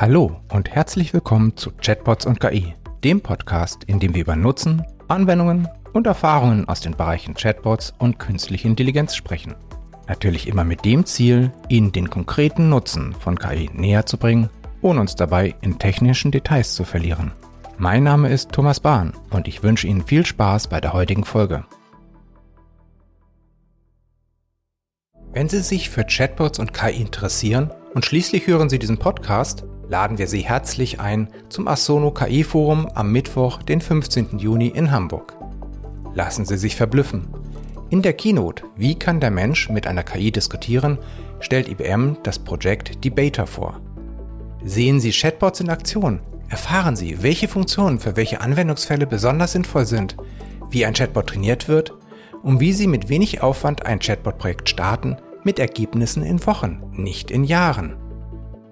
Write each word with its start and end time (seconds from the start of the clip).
Hallo 0.00 0.40
und 0.52 0.70
herzlich 0.70 1.12
willkommen 1.12 1.56
zu 1.56 1.72
Chatbots 1.72 2.24
und 2.24 2.38
KI, 2.38 2.76
dem 3.02 3.20
Podcast, 3.20 3.82
in 3.82 3.98
dem 3.98 4.14
wir 4.14 4.20
über 4.20 4.36
Nutzen, 4.36 4.84
Anwendungen 5.08 5.66
und 5.92 6.06
Erfahrungen 6.06 6.68
aus 6.68 6.78
den 6.78 6.96
Bereichen 6.96 7.34
Chatbots 7.34 7.94
und 7.98 8.20
künstliche 8.20 8.68
Intelligenz 8.68 9.16
sprechen. 9.16 9.56
Natürlich 10.06 10.46
immer 10.46 10.62
mit 10.62 10.84
dem 10.84 11.04
Ziel, 11.04 11.52
Ihnen 11.68 11.90
den 11.90 12.10
konkreten 12.10 12.68
Nutzen 12.68 13.12
von 13.12 13.40
KI 13.40 13.70
näher 13.74 14.06
zu 14.06 14.18
bringen, 14.18 14.50
ohne 14.82 15.00
uns 15.00 15.16
dabei 15.16 15.56
in 15.62 15.80
technischen 15.80 16.30
Details 16.30 16.76
zu 16.76 16.84
verlieren. 16.84 17.32
Mein 17.76 18.04
Name 18.04 18.28
ist 18.28 18.52
Thomas 18.52 18.78
Bahn 18.78 19.14
und 19.30 19.48
ich 19.48 19.64
wünsche 19.64 19.88
Ihnen 19.88 20.06
viel 20.06 20.24
Spaß 20.24 20.68
bei 20.68 20.80
der 20.80 20.92
heutigen 20.92 21.24
Folge. 21.24 21.64
Wenn 25.32 25.48
Sie 25.48 25.58
sich 25.58 25.90
für 25.90 26.04
Chatbots 26.04 26.60
und 26.60 26.72
KI 26.72 27.00
interessieren 27.00 27.72
und 27.94 28.04
schließlich 28.04 28.46
hören 28.46 28.68
Sie 28.68 28.78
diesen 28.78 28.98
Podcast, 28.98 29.64
laden 29.88 30.18
wir 30.18 30.28
Sie 30.28 30.40
herzlich 30.40 31.00
ein 31.00 31.28
zum 31.48 31.66
Asono 31.66 32.10
KI 32.10 32.44
Forum 32.44 32.88
am 32.94 33.10
Mittwoch, 33.10 33.62
den 33.62 33.80
15. 33.80 34.38
Juni 34.38 34.68
in 34.68 34.90
Hamburg. 34.90 35.36
Lassen 36.14 36.44
Sie 36.44 36.58
sich 36.58 36.76
verblüffen. 36.76 37.28
In 37.90 38.02
der 38.02 38.12
Keynote 38.12 38.64
Wie 38.76 38.94
kann 38.94 39.20
der 39.20 39.30
Mensch 39.30 39.70
mit 39.70 39.86
einer 39.86 40.02
KI 40.02 40.30
diskutieren, 40.30 40.98
stellt 41.40 41.68
IBM 41.68 42.18
das 42.22 42.38
Projekt 42.38 43.04
Debater 43.04 43.46
vor. 43.46 43.80
Sehen 44.62 45.00
Sie 45.00 45.12
Chatbots 45.12 45.60
in 45.60 45.70
Aktion, 45.70 46.20
erfahren 46.48 46.96
Sie, 46.96 47.22
welche 47.22 47.48
Funktionen 47.48 47.98
für 47.98 48.16
welche 48.16 48.40
Anwendungsfälle 48.40 49.06
besonders 49.06 49.52
sinnvoll 49.52 49.86
sind, 49.86 50.16
wie 50.70 50.84
ein 50.84 50.94
Chatbot 50.94 51.28
trainiert 51.28 51.68
wird 51.68 51.94
und 52.42 52.60
wie 52.60 52.72
Sie 52.72 52.86
mit 52.86 53.08
wenig 53.08 53.42
Aufwand 53.42 53.86
ein 53.86 54.00
Chatbot-Projekt 54.00 54.68
starten 54.68 55.16
mit 55.44 55.58
Ergebnissen 55.58 56.22
in 56.22 56.44
Wochen, 56.44 56.82
nicht 56.92 57.30
in 57.30 57.44
Jahren. 57.44 57.96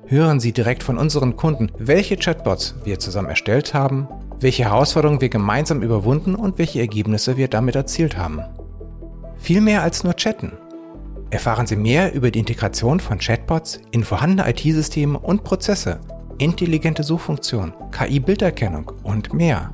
Hören 0.09 0.39
Sie 0.39 0.53
direkt 0.53 0.85
von 0.85 0.99
unseren 0.99 1.35
Kunden, 1.35 1.73
welche 1.79 2.17
Chatbots 2.17 2.77
wir 2.85 3.01
zusammen 3.01 3.29
erstellt 3.29 3.75
haben, 3.75 4.07
welche 4.39 4.63
Herausforderungen 4.63 5.21
wir 5.21 5.29
gemeinsam 5.29 5.83
überwunden 5.83 6.37
und 6.37 6.59
welche 6.59 6.79
Ergebnisse 6.79 7.37
wir 7.37 7.49
damit 7.49 7.75
erzielt 7.75 8.17
haben. 8.17 8.41
Viel 9.37 9.61
mehr 9.61 9.83
als 9.83 10.05
nur 10.05 10.15
chatten. 10.15 10.53
Erfahren 11.31 11.67
Sie 11.67 11.75
mehr 11.75 12.15
über 12.15 12.31
die 12.31 12.39
Integration 12.39 13.01
von 13.01 13.19
Chatbots 13.19 13.81
in 13.91 14.05
vorhandene 14.05 14.49
IT-Systeme 14.49 15.19
und 15.19 15.43
Prozesse, 15.43 15.99
intelligente 16.39 17.03
Suchfunktionen, 17.03 17.75
KI-Bilderkennung 17.91 18.93
und 19.03 19.35
mehr. 19.35 19.73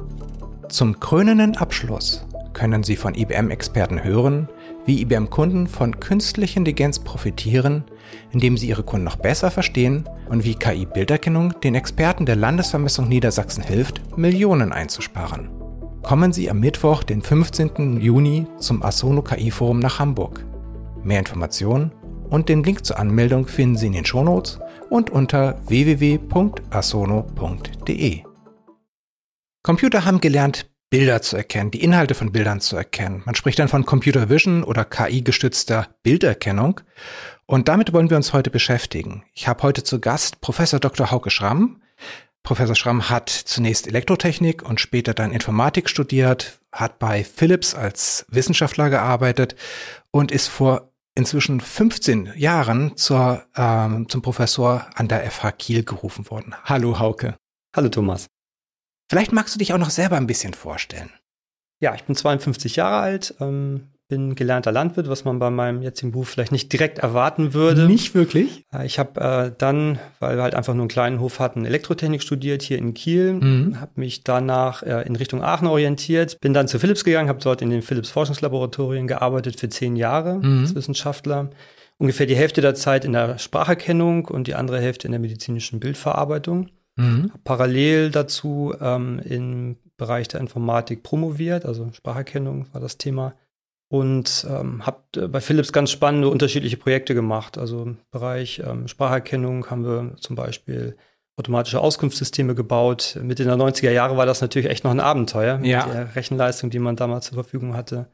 Zum 0.71 0.99
krönenden 0.99 1.59
Abschluss 1.59 2.27
können 2.55 2.85
Sie 2.85 2.97
von 2.97 3.15
IBM-Experten 3.15 4.03
hören, 4.03 4.49
wie 4.85 5.01
IBM-Kunden 5.03 5.67
von 5.67 6.01
künstlicher 6.01 6.59
Intelligenz 6.59 6.99
profitieren, 6.99 7.85
indem 8.33 8.57
sie 8.57 8.69
ihre 8.69 8.83
Kunden 8.83 9.05
noch 9.05 9.17
besser 9.17 9.51
verstehen 9.51 10.09
und 10.29 10.45
wie 10.45 10.55
KI-Bilderkennung 10.55 11.61
den 11.61 11.75
Experten 11.75 12.27
der 12.27 12.37
Landesvermessung 12.37 13.09
Niedersachsen 13.09 13.63
hilft, 13.63 14.17
Millionen 14.17 14.73
einzusparen. 14.73 15.51
Kommen 16.03 16.33
Sie 16.33 16.51
am 16.51 16.59
Mittwoch, 16.59 17.05
den 17.05 17.23
15. 17.23 18.01
Juni 18.01 18.47
zum 18.59 18.83
Asono 18.83 19.23
KI 19.23 19.53
Forum 19.53 19.79
nach 19.79 20.01
Hamburg. 20.01 20.45
Mehr 21.05 21.21
Informationen 21.21 21.93
und 22.29 22.49
den 22.49 22.65
Link 22.65 22.85
zur 22.85 22.99
Anmeldung 22.99 23.47
finden 23.47 23.77
Sie 23.77 23.87
in 23.87 23.93
den 23.93 24.05
Shownotes 24.05 24.59
und 24.91 25.11
unter 25.11 25.61
www.asono.de. 25.69 26.23
Computer 29.63 30.05
haben 30.05 30.21
gelernt, 30.21 30.72
Bilder 30.93 31.23
zu 31.23 31.39
erkennen, 31.39 31.71
die 31.71 31.83
Inhalte 31.83 32.15
von 32.15 32.33
Bildern 32.33 32.61
zu 32.61 32.77
erkennen. 32.77 33.23
Man 33.25 33.35
spricht 33.35 33.59
dann 33.59 33.69
von 33.69 33.87
Computer 33.87 34.29
Vision 34.29 34.63
oder 34.63 34.85
KI-gestützter 34.85 35.89
Bilderkennung. 36.03 36.83
Und 37.47 37.69
damit 37.69 37.95
wollen 37.95 38.11
wir 38.11 38.19
uns 38.19 38.35
heute 38.35 38.51
beschäftigen. 38.51 39.25
Ich 39.33 39.49
habe 39.49 39.63
heute 39.63 39.85
zu 39.85 40.01
Gast 40.01 40.43
Professor 40.43 40.81
Dr. 40.81 41.11
Hauke 41.11 41.31
Schramm. 41.31 41.81
Professor 42.43 42.75
Schramm 42.75 43.09
hat 43.09 43.31
zunächst 43.31 43.87
Elektrotechnik 43.87 44.63
und 44.63 44.81
später 44.81 45.15
dann 45.15 45.33
Informatik 45.33 45.89
studiert, 45.89 46.61
hat 46.71 46.99
bei 46.99 47.25
Philips 47.25 47.75
als 47.75 48.27
Wissenschaftler 48.29 48.91
gearbeitet 48.91 49.57
und 50.11 50.31
ist 50.31 50.49
vor 50.49 50.93
inzwischen 51.15 51.63
15 51.63 52.35
Jahren 52.37 52.99
zur, 52.99 53.47
ähm, 53.57 54.11
zum 54.11 54.21
Professor 54.21 54.87
an 54.95 55.09
der 55.09 55.23
FH 55.31 55.53
Kiel 55.53 55.85
gerufen 55.85 56.29
worden. 56.29 56.55
Hallo 56.65 56.99
Hauke. 56.99 57.35
Hallo 57.75 57.89
Thomas. 57.89 58.29
Vielleicht 59.13 59.35
magst 59.35 59.55
du 59.55 59.59
dich 59.59 59.75
auch 59.75 59.79
noch 59.79 59.91
selber 59.91 60.17
ein 60.17 60.27
bisschen 60.27 60.55
vorstellen. 60.55 61.11
Ja, 61.81 61.95
ich 61.95 62.05
bin 62.05 62.17
52 62.17 62.77
Jahre 62.77 62.97
alt, 62.97 63.35
ähm, 63.41 63.89
bin 64.09 64.35
gelernter 64.35 64.73
Landwirt, 64.73 65.07
was 65.07 65.27
man 65.27 65.39
bei 65.39 65.51
meinem 65.51 65.83
jetzigen 65.83 66.13
Beruf 66.13 66.31
vielleicht 66.31 66.51
nicht 66.51 66.73
direkt 66.73 67.01
erwarten 67.01 67.53
würde. 67.53 67.85
Nicht 67.85 68.15
wirklich? 68.15 68.65
Äh, 68.73 68.87
ich 68.87 68.99
habe 68.99 69.21
äh, 69.21 69.53
dann, 69.59 69.99
weil 70.19 70.37
wir 70.37 70.43
halt 70.43 70.55
einfach 70.55 70.73
nur 70.73 70.85
einen 70.85 70.89
kleinen 70.89 71.21
Hof 71.21 71.41
hatten, 71.41 71.67
Elektrotechnik 71.67 72.23
studiert 72.23 72.63
hier 72.63 72.79
in 72.79 72.95
Kiel, 72.95 73.35
mhm. 73.35 73.81
habe 73.83 73.93
mich 73.97 74.25
danach 74.25 74.83
äh, 74.83 75.03
in 75.03 75.15
Richtung 75.15 75.43
Aachen 75.43 75.67
orientiert, 75.67 76.41
bin 76.41 76.55
dann 76.55 76.67
zu 76.67 76.79
Philips 76.79 77.05
gegangen, 77.05 77.29
habe 77.29 77.43
dort 77.43 77.61
in 77.61 77.69
den 77.69 77.83
Philips 77.83 78.09
Forschungslaboratorien 78.09 79.09
gearbeitet 79.09 79.61
für 79.61 79.69
zehn 79.69 79.95
Jahre 79.95 80.39
mhm. 80.39 80.61
als 80.61 80.75
Wissenschaftler. 80.75 81.51
Ungefähr 81.99 82.25
die 82.25 82.35
Hälfte 82.35 82.63
der 82.63 82.75
Zeit 82.75 83.05
in 83.05 83.13
der 83.13 83.37
Spracherkennung 83.37 84.25
und 84.25 84.47
die 84.47 84.55
andere 84.55 84.81
Hälfte 84.81 85.07
in 85.07 85.13
der 85.13 85.21
medizinischen 85.21 85.81
Bildverarbeitung. 85.81 86.71
Mhm. 86.97 87.33
Parallel 87.45 88.11
dazu 88.11 88.75
ähm, 88.81 89.21
im 89.25 89.77
Bereich 89.97 90.29
der 90.29 90.41
Informatik 90.41 91.03
promoviert, 91.03 91.65
also 91.65 91.91
Spracherkennung 91.93 92.67
war 92.73 92.81
das 92.81 92.99
Thema. 92.99 93.35
Und 93.89 94.47
ähm, 94.49 94.87
habe 94.87 95.03
äh, 95.17 95.29
bei 95.29 95.43
Philips 95.43 95.73
ganz 95.73 95.91
spannende 95.91 96.29
unterschiedliche 96.29 96.79
Projekte 96.79 97.15
gemacht. 97.15 97.59
Also 97.59 97.83
im 97.83 97.99
Bereich 98.11 98.63
ähm, 98.65 98.89
Spracherkennung 98.89 99.69
haben 99.69 99.85
wir 99.85 100.17
zum 100.19 100.35
Beispiel 100.35 100.97
automatische 101.37 101.81
Auskunftssysteme 101.81 102.55
gebaut. 102.55 103.19
Mitte 103.23 103.45
der 103.45 103.57
90er 103.57 103.91
Jahre 103.91 104.17
war 104.17 104.27
das 104.27 104.41
natürlich 104.41 104.71
echt 104.71 104.85
noch 104.85 104.91
ein 104.91 105.01
Abenteuer 105.01 105.61
ja. 105.63 105.87
mit 105.87 105.95
der 105.95 106.17
Rechenleistung, 106.17 106.71
die 106.71 106.79
man 106.79 106.97
damals 106.97 107.27
zur 107.27 107.35
Verfügung 107.35 107.77
hatte. 107.77 108.09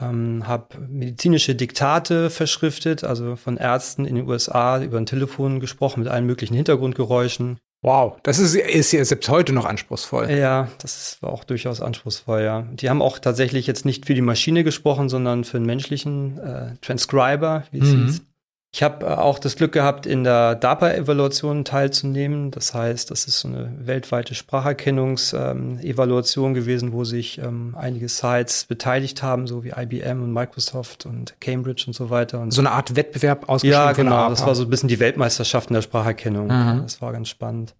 Ähm, 0.00 0.46
habe 0.46 0.78
medizinische 0.88 1.54
Diktate 1.54 2.30
verschriftet, 2.30 3.04
also 3.04 3.36
von 3.36 3.58
Ärzten 3.58 4.06
in 4.06 4.14
den 4.14 4.26
USA 4.26 4.82
über 4.82 4.96
ein 4.96 5.06
Telefon 5.06 5.60
gesprochen 5.60 6.00
mit 6.00 6.08
allen 6.08 6.24
möglichen 6.24 6.54
Hintergrundgeräuschen. 6.54 7.58
Wow, 7.82 8.18
das 8.22 8.38
ist, 8.38 8.54
ist 8.54 8.92
ja 8.92 9.02
selbst 9.04 9.28
heute 9.30 9.54
noch 9.54 9.64
anspruchsvoll. 9.64 10.30
Ja, 10.30 10.68
das 10.82 11.16
war 11.22 11.32
auch 11.32 11.44
durchaus 11.44 11.80
anspruchsvoll, 11.80 12.42
ja. 12.42 12.62
Die 12.72 12.90
haben 12.90 13.00
auch 13.00 13.18
tatsächlich 13.18 13.66
jetzt 13.66 13.86
nicht 13.86 14.04
für 14.04 14.12
die 14.14 14.20
Maschine 14.20 14.64
gesprochen, 14.64 15.08
sondern 15.08 15.44
für 15.44 15.56
einen 15.56 15.66
menschlichen 15.66 16.38
äh, 16.38 16.76
Transcriber, 16.82 17.64
wie 17.70 17.78
es 17.78 17.88
mhm. 17.88 18.06
hieß. 18.06 18.22
Ich 18.72 18.84
habe 18.84 19.04
äh, 19.04 19.08
auch 19.08 19.40
das 19.40 19.56
Glück 19.56 19.72
gehabt, 19.72 20.06
in 20.06 20.22
der 20.22 20.54
DAPA-Evaluation 20.54 21.64
teilzunehmen. 21.64 22.52
Das 22.52 22.72
heißt, 22.72 23.10
das 23.10 23.26
ist 23.26 23.40
so 23.40 23.48
eine 23.48 23.74
weltweite 23.80 24.36
Spracherkennungsevaluation 24.36 26.50
ähm, 26.50 26.54
gewesen, 26.54 26.92
wo 26.92 27.02
sich 27.04 27.38
ähm, 27.38 27.74
einige 27.76 28.08
Sites 28.08 28.66
beteiligt 28.66 29.24
haben, 29.24 29.48
so 29.48 29.64
wie 29.64 29.72
IBM 29.76 30.22
und 30.22 30.32
Microsoft 30.32 31.04
und 31.04 31.34
Cambridge 31.40 31.82
und 31.88 31.94
so 31.94 32.10
weiter. 32.10 32.38
Und 32.40 32.52
so 32.52 32.60
eine 32.60 32.70
Art 32.70 32.94
Wettbewerb 32.94 33.48
ausgeschrieben 33.48 33.72
Ja, 33.72 33.90
genau. 33.92 34.28
Das 34.28 34.46
war 34.46 34.54
so 34.54 34.62
ein 34.62 34.70
bisschen 34.70 34.88
die 34.88 35.00
Weltmeisterschaften 35.00 35.74
der 35.74 35.82
Spracherkennung. 35.82 36.46
Mhm. 36.46 36.82
Das 36.82 37.02
war 37.02 37.12
ganz 37.12 37.28
spannend. 37.28 37.74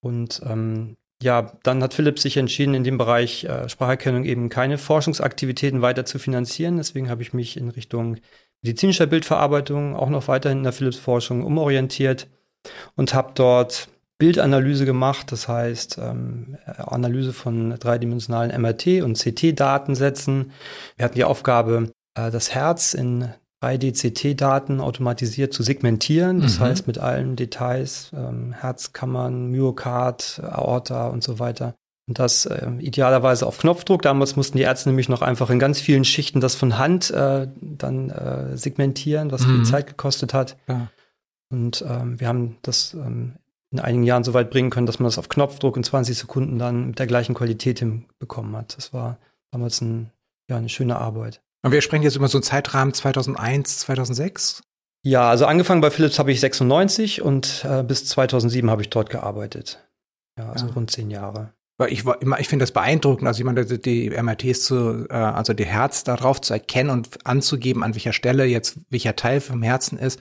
Und 0.00 0.40
ähm, 0.46 0.96
ja, 1.22 1.52
dann 1.62 1.82
hat 1.82 1.92
Philips 1.94 2.22
sich 2.22 2.38
entschieden, 2.38 2.74
in 2.74 2.84
dem 2.84 2.96
Bereich 2.96 3.44
äh, 3.44 3.68
Spracherkennung 3.68 4.24
eben 4.24 4.48
keine 4.48 4.78
Forschungsaktivitäten 4.78 5.82
weiter 5.82 6.06
zu 6.06 6.18
finanzieren. 6.18 6.78
Deswegen 6.78 7.10
habe 7.10 7.20
ich 7.22 7.34
mich 7.34 7.58
in 7.58 7.68
Richtung 7.68 8.16
medizinischer 8.62 9.06
Bildverarbeitung 9.06 9.96
auch 9.96 10.08
noch 10.08 10.28
weiterhin 10.28 10.58
in 10.58 10.64
der 10.64 10.72
Philips-Forschung 10.72 11.44
umorientiert 11.44 12.28
und 12.96 13.12
habe 13.14 13.32
dort 13.34 13.88
Bildanalyse 14.18 14.84
gemacht, 14.84 15.32
das 15.32 15.48
heißt 15.48 15.98
ähm, 15.98 16.56
Analyse 16.64 17.32
von 17.32 17.70
dreidimensionalen 17.70 18.52
MRT- 18.52 19.02
und 19.02 19.18
CT-Datensätzen. 19.18 20.52
Wir 20.96 21.04
hatten 21.04 21.16
die 21.16 21.24
Aufgabe, 21.24 21.90
äh, 22.14 22.30
das 22.30 22.54
Herz 22.54 22.94
in 22.94 23.30
3D-CT-Daten 23.62 24.80
automatisiert 24.80 25.52
zu 25.52 25.64
segmentieren, 25.64 26.40
das 26.40 26.58
mhm. 26.58 26.64
heißt 26.64 26.86
mit 26.86 26.98
allen 26.98 27.34
Details, 27.34 28.12
ähm, 28.14 28.52
Herzkammern, 28.52 29.48
Myokard, 29.50 30.40
Aorta 30.44 31.08
und 31.08 31.24
so 31.24 31.40
weiter. 31.40 31.74
Und 32.08 32.18
das 32.18 32.46
äh, 32.46 32.68
idealerweise 32.80 33.46
auf 33.46 33.58
Knopfdruck. 33.58 34.02
Damals 34.02 34.34
mussten 34.34 34.56
die 34.56 34.64
Ärzte 34.64 34.88
nämlich 34.88 35.08
noch 35.08 35.22
einfach 35.22 35.50
in 35.50 35.58
ganz 35.58 35.80
vielen 35.80 36.04
Schichten 36.04 36.40
das 36.40 36.54
von 36.54 36.78
Hand 36.78 37.10
äh, 37.10 37.48
dann 37.60 38.10
äh, 38.10 38.56
segmentieren, 38.56 39.30
was 39.30 39.46
mhm. 39.46 39.56
viel 39.56 39.64
Zeit 39.66 39.86
gekostet 39.86 40.34
hat. 40.34 40.56
Ja. 40.66 40.88
Und 41.50 41.84
ähm, 41.88 42.18
wir 42.18 42.28
haben 42.28 42.56
das 42.62 42.94
ähm, 42.94 43.36
in 43.70 43.80
einigen 43.80 44.04
Jahren 44.04 44.24
so 44.24 44.34
weit 44.34 44.50
bringen 44.50 44.70
können, 44.70 44.86
dass 44.86 44.98
man 44.98 45.06
das 45.06 45.18
auf 45.18 45.28
Knopfdruck 45.28 45.76
in 45.76 45.84
20 45.84 46.16
Sekunden 46.16 46.58
dann 46.58 46.88
mit 46.88 46.98
der 46.98 47.06
gleichen 47.06 47.34
Qualität 47.34 47.78
hinbekommen 47.78 48.56
hat. 48.56 48.76
Das 48.76 48.92
war 48.92 49.18
damals 49.50 49.80
ein, 49.80 50.10
ja, 50.48 50.56
eine 50.56 50.68
schöne 50.68 50.96
Arbeit. 50.96 51.40
Und 51.62 51.72
wir 51.72 51.80
sprechen 51.80 52.02
jetzt 52.02 52.16
über 52.16 52.28
so 52.28 52.38
einen 52.38 52.42
Zeitrahmen 52.42 52.92
2001, 52.92 53.78
2006? 53.80 54.62
Ja, 55.04 55.28
also 55.28 55.46
angefangen 55.46 55.80
bei 55.80 55.90
Philips 55.90 56.18
habe 56.18 56.32
ich 56.32 56.40
96 56.40 57.22
und 57.22 57.64
äh, 57.64 57.82
bis 57.82 58.06
2007 58.06 58.70
habe 58.70 58.82
ich 58.82 58.90
dort 58.90 59.10
gearbeitet. 59.10 59.84
Ja, 60.38 60.50
also 60.50 60.66
ja. 60.66 60.72
rund 60.72 60.90
zehn 60.90 61.10
Jahre. 61.10 61.52
Ich, 61.88 62.04
ich 62.38 62.48
finde 62.48 62.62
das 62.62 62.72
beeindruckend, 62.72 63.26
also 63.26 63.44
meine, 63.44 63.64
die 63.64 64.10
MRTs 64.10 64.62
zu, 64.62 65.06
äh, 65.08 65.14
also 65.14 65.52
die 65.52 65.66
Herz 65.66 66.04
darauf 66.04 66.40
zu 66.40 66.52
erkennen 66.52 66.90
und 66.90 67.26
anzugeben, 67.26 67.82
an 67.82 67.94
welcher 67.94 68.12
Stelle 68.12 68.44
jetzt 68.44 68.78
welcher 68.90 69.16
Teil 69.16 69.40
vom 69.40 69.62
Herzen 69.62 69.98
ist, 69.98 70.20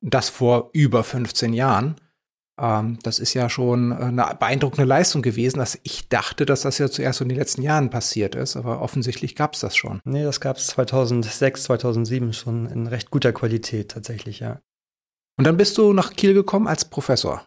das 0.00 0.28
vor 0.28 0.70
über 0.72 1.04
15 1.04 1.52
Jahren. 1.52 1.96
Ähm, 2.60 2.98
das 3.02 3.18
ist 3.18 3.34
ja 3.34 3.48
schon 3.48 3.92
eine 3.92 4.36
beeindruckende 4.38 4.84
Leistung 4.84 5.22
gewesen, 5.22 5.58
dass 5.58 5.78
ich 5.82 6.08
dachte, 6.08 6.44
dass 6.44 6.62
das 6.62 6.78
ja 6.78 6.90
zuerst 6.90 7.20
in 7.20 7.28
den 7.28 7.38
letzten 7.38 7.62
Jahren 7.62 7.90
passiert 7.90 8.34
ist, 8.34 8.56
aber 8.56 8.82
offensichtlich 8.82 9.34
gab 9.36 9.54
es 9.54 9.60
das 9.60 9.76
schon. 9.76 10.00
Nee, 10.04 10.24
das 10.24 10.40
gab 10.40 10.56
es 10.56 10.66
2006, 10.68 11.64
2007 11.64 12.32
schon 12.32 12.66
in 12.66 12.86
recht 12.86 13.10
guter 13.10 13.32
Qualität 13.32 13.90
tatsächlich, 13.90 14.40
ja. 14.40 14.60
Und 15.38 15.46
dann 15.46 15.56
bist 15.56 15.78
du 15.78 15.92
nach 15.92 16.12
Kiel 16.12 16.34
gekommen 16.34 16.68
als 16.68 16.84
Professor. 16.84 17.44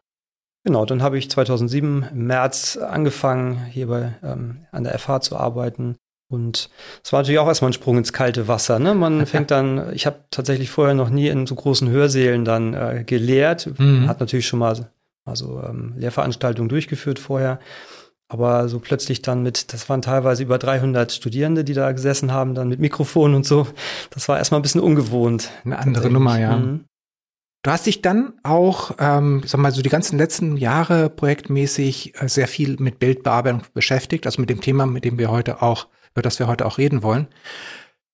Genau, 0.65 0.83
dann 0.83 1.03
habe 1.03 1.19
ich 1.19 1.29
2007 1.29 2.07
im 2.11 2.25
März 2.25 2.75
angefangen, 2.77 3.63
hier 3.69 3.87
bei, 3.87 4.13
ähm, 4.23 4.65
an 4.71 4.83
der 4.83 4.97
FH 4.97 5.21
zu 5.21 5.37
arbeiten. 5.37 5.95
Und 6.27 6.71
es 7.03 7.13
war 7.13 7.21
natürlich 7.21 7.37
auch 7.37 7.47
erstmal 7.47 7.69
ein 7.69 7.73
Sprung 7.73 7.99
ins 7.99 8.13
kalte 8.13 8.47
Wasser. 8.47 8.79
Ne? 8.79 8.95
Man 8.95 9.25
fängt 9.27 9.51
dann, 9.51 9.93
ich 9.93 10.07
habe 10.07 10.21
tatsächlich 10.31 10.71
vorher 10.71 10.95
noch 10.95 11.11
nie 11.11 11.27
in 11.27 11.45
so 11.45 11.53
großen 11.53 11.87
Hörsälen 11.87 12.45
dann 12.45 12.73
äh, 12.73 13.03
gelehrt. 13.05 13.69
Mhm. 13.77 14.07
Hat 14.07 14.19
natürlich 14.19 14.47
schon 14.47 14.57
mal 14.57 14.75
also 15.23 15.61
ähm, 15.61 15.93
Lehrveranstaltungen 15.97 16.67
durchgeführt 16.67 17.19
vorher. 17.19 17.59
Aber 18.27 18.67
so 18.67 18.79
plötzlich 18.79 19.21
dann 19.21 19.43
mit, 19.43 19.71
das 19.71 19.87
waren 19.87 20.01
teilweise 20.01 20.41
über 20.41 20.57
300 20.57 21.11
Studierende, 21.11 21.63
die 21.63 21.75
da 21.75 21.91
gesessen 21.91 22.31
haben, 22.31 22.55
dann 22.55 22.69
mit 22.69 22.79
Mikrofon 22.79 23.35
und 23.35 23.45
so. 23.45 23.67
Das 24.09 24.27
war 24.27 24.39
erstmal 24.39 24.59
ein 24.59 24.63
bisschen 24.63 24.81
ungewohnt. 24.81 25.51
Eine 25.63 25.77
andere 25.77 26.09
Nummer, 26.09 26.39
ja. 26.39 26.57
Mhm. 26.57 26.85
Du 27.65 27.71
hast 27.71 27.87
dich 27.87 28.03
dann 28.03 28.33
auch, 28.43 28.91
ähm, 28.99 29.41
sag 29.43 29.59
mal, 29.59 29.71
so 29.71 29.81
die 29.81 29.89
ganzen 29.89 30.19
letzten 30.19 30.55
Jahre 30.55 31.09
projektmäßig 31.09 32.13
äh, 32.21 32.29
sehr 32.29 32.47
viel 32.47 32.75
mit 32.77 32.99
Bildbearbeitung 32.99 33.63
beschäftigt, 33.73 34.27
also 34.27 34.39
mit 34.39 34.51
dem 34.51 34.61
Thema, 34.61 34.85
mit 34.85 35.03
dem 35.03 35.17
wir 35.17 35.31
heute 35.31 35.63
auch, 35.63 35.87
über 36.11 36.21
das 36.21 36.37
wir 36.37 36.45
heute 36.45 36.67
auch 36.67 36.77
reden 36.77 37.01
wollen. 37.01 37.25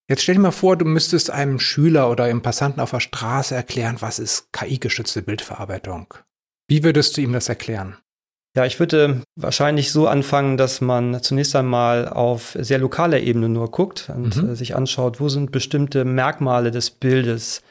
Jetzt 0.07 0.24
stell 0.24 0.36
dir 0.36 0.42
mal 0.42 0.51
vor, 0.51 0.77
du 0.77 0.86
müsstest 0.86 1.31
einem 1.31 1.59
Schüler 1.59 2.09
oder 2.09 2.24
einem 2.24 2.42
Passanten 2.42 2.80
auf 2.80 2.92
der 2.92 3.01
Straße 3.01 3.53
erklären, 3.53 3.98
was 4.00 4.19
ist 4.19 4.53
KI-gestützte 4.53 5.21
Bildverarbeitung. 5.21 6.13
Wie 6.69 6.86
würdest 6.86 7.18
du 7.18 7.21
ihm 7.21 7.33
das 7.33 7.50
erklären? 7.50 7.97
Ja, 8.56 8.65
ich 8.65 8.80
würde 8.80 9.21
wahrscheinlich 9.36 9.92
so 9.92 10.07
anfangen, 10.07 10.56
dass 10.56 10.80
man 10.80 11.21
zunächst 11.24 11.57
einmal 11.57 12.07
auf 12.07 12.56
sehr 12.57 12.80
lokaler 12.80 13.19
Ebene 13.19 13.50
nur 13.50 13.69
guckt 13.69 14.09
und 14.15 14.38
mhm. 14.38 14.51
Äh, 14.51 14.56
sich 14.56 14.77
anschaut, 14.77 15.19
wo 15.19 15.27
sind 15.27 15.51
bestimmte 15.51 16.06
Merkmale 16.06 16.71
des 16.71 16.89
Bildes, 16.89 17.62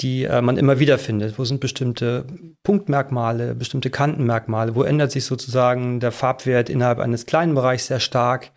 die 0.00 0.24
äh, 0.24 0.42
man 0.42 0.56
immer 0.56 0.78
wieder 0.78 0.98
findet. 0.98 1.38
Wo 1.38 1.44
sind 1.44 1.60
bestimmte 1.60 2.24
Punktmerkmale, 2.62 3.54
bestimmte 3.54 3.90
Kantenmerkmale? 3.90 4.74
Wo 4.74 4.82
ändert 4.82 5.12
sich 5.12 5.24
sozusagen 5.24 6.00
der 6.00 6.12
Farbwert 6.12 6.70
innerhalb 6.70 6.98
eines 6.98 7.26
kleinen 7.26 7.54
Bereichs 7.54 7.86
sehr 7.86 8.00
stark? 8.00 8.50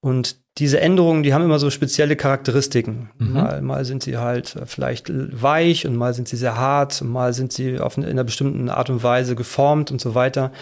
Und 0.00 0.40
diese 0.58 0.80
Änderungen, 0.80 1.22
die 1.22 1.32
haben 1.32 1.44
immer 1.44 1.58
so 1.58 1.70
spezielle 1.70 2.16
Charakteristiken. 2.16 3.10
Mhm. 3.18 3.32
Mal, 3.32 3.62
mal 3.62 3.84
sind 3.84 4.02
sie 4.02 4.16
halt 4.16 4.56
äh, 4.56 4.66
vielleicht 4.66 5.10
weich 5.10 5.86
und 5.86 5.96
mal 5.96 6.14
sind 6.14 6.28
sie 6.28 6.36
sehr 6.36 6.56
hart, 6.56 7.02
mal 7.02 7.32
sind 7.32 7.52
sie 7.52 7.78
auf 7.78 7.96
eine, 7.96 8.06
in 8.06 8.12
einer 8.12 8.24
bestimmten 8.24 8.68
Art 8.68 8.90
und 8.90 9.02
Weise 9.02 9.36
geformt 9.36 9.90
und 9.90 10.00
so 10.00 10.14
weiter. 10.14 10.52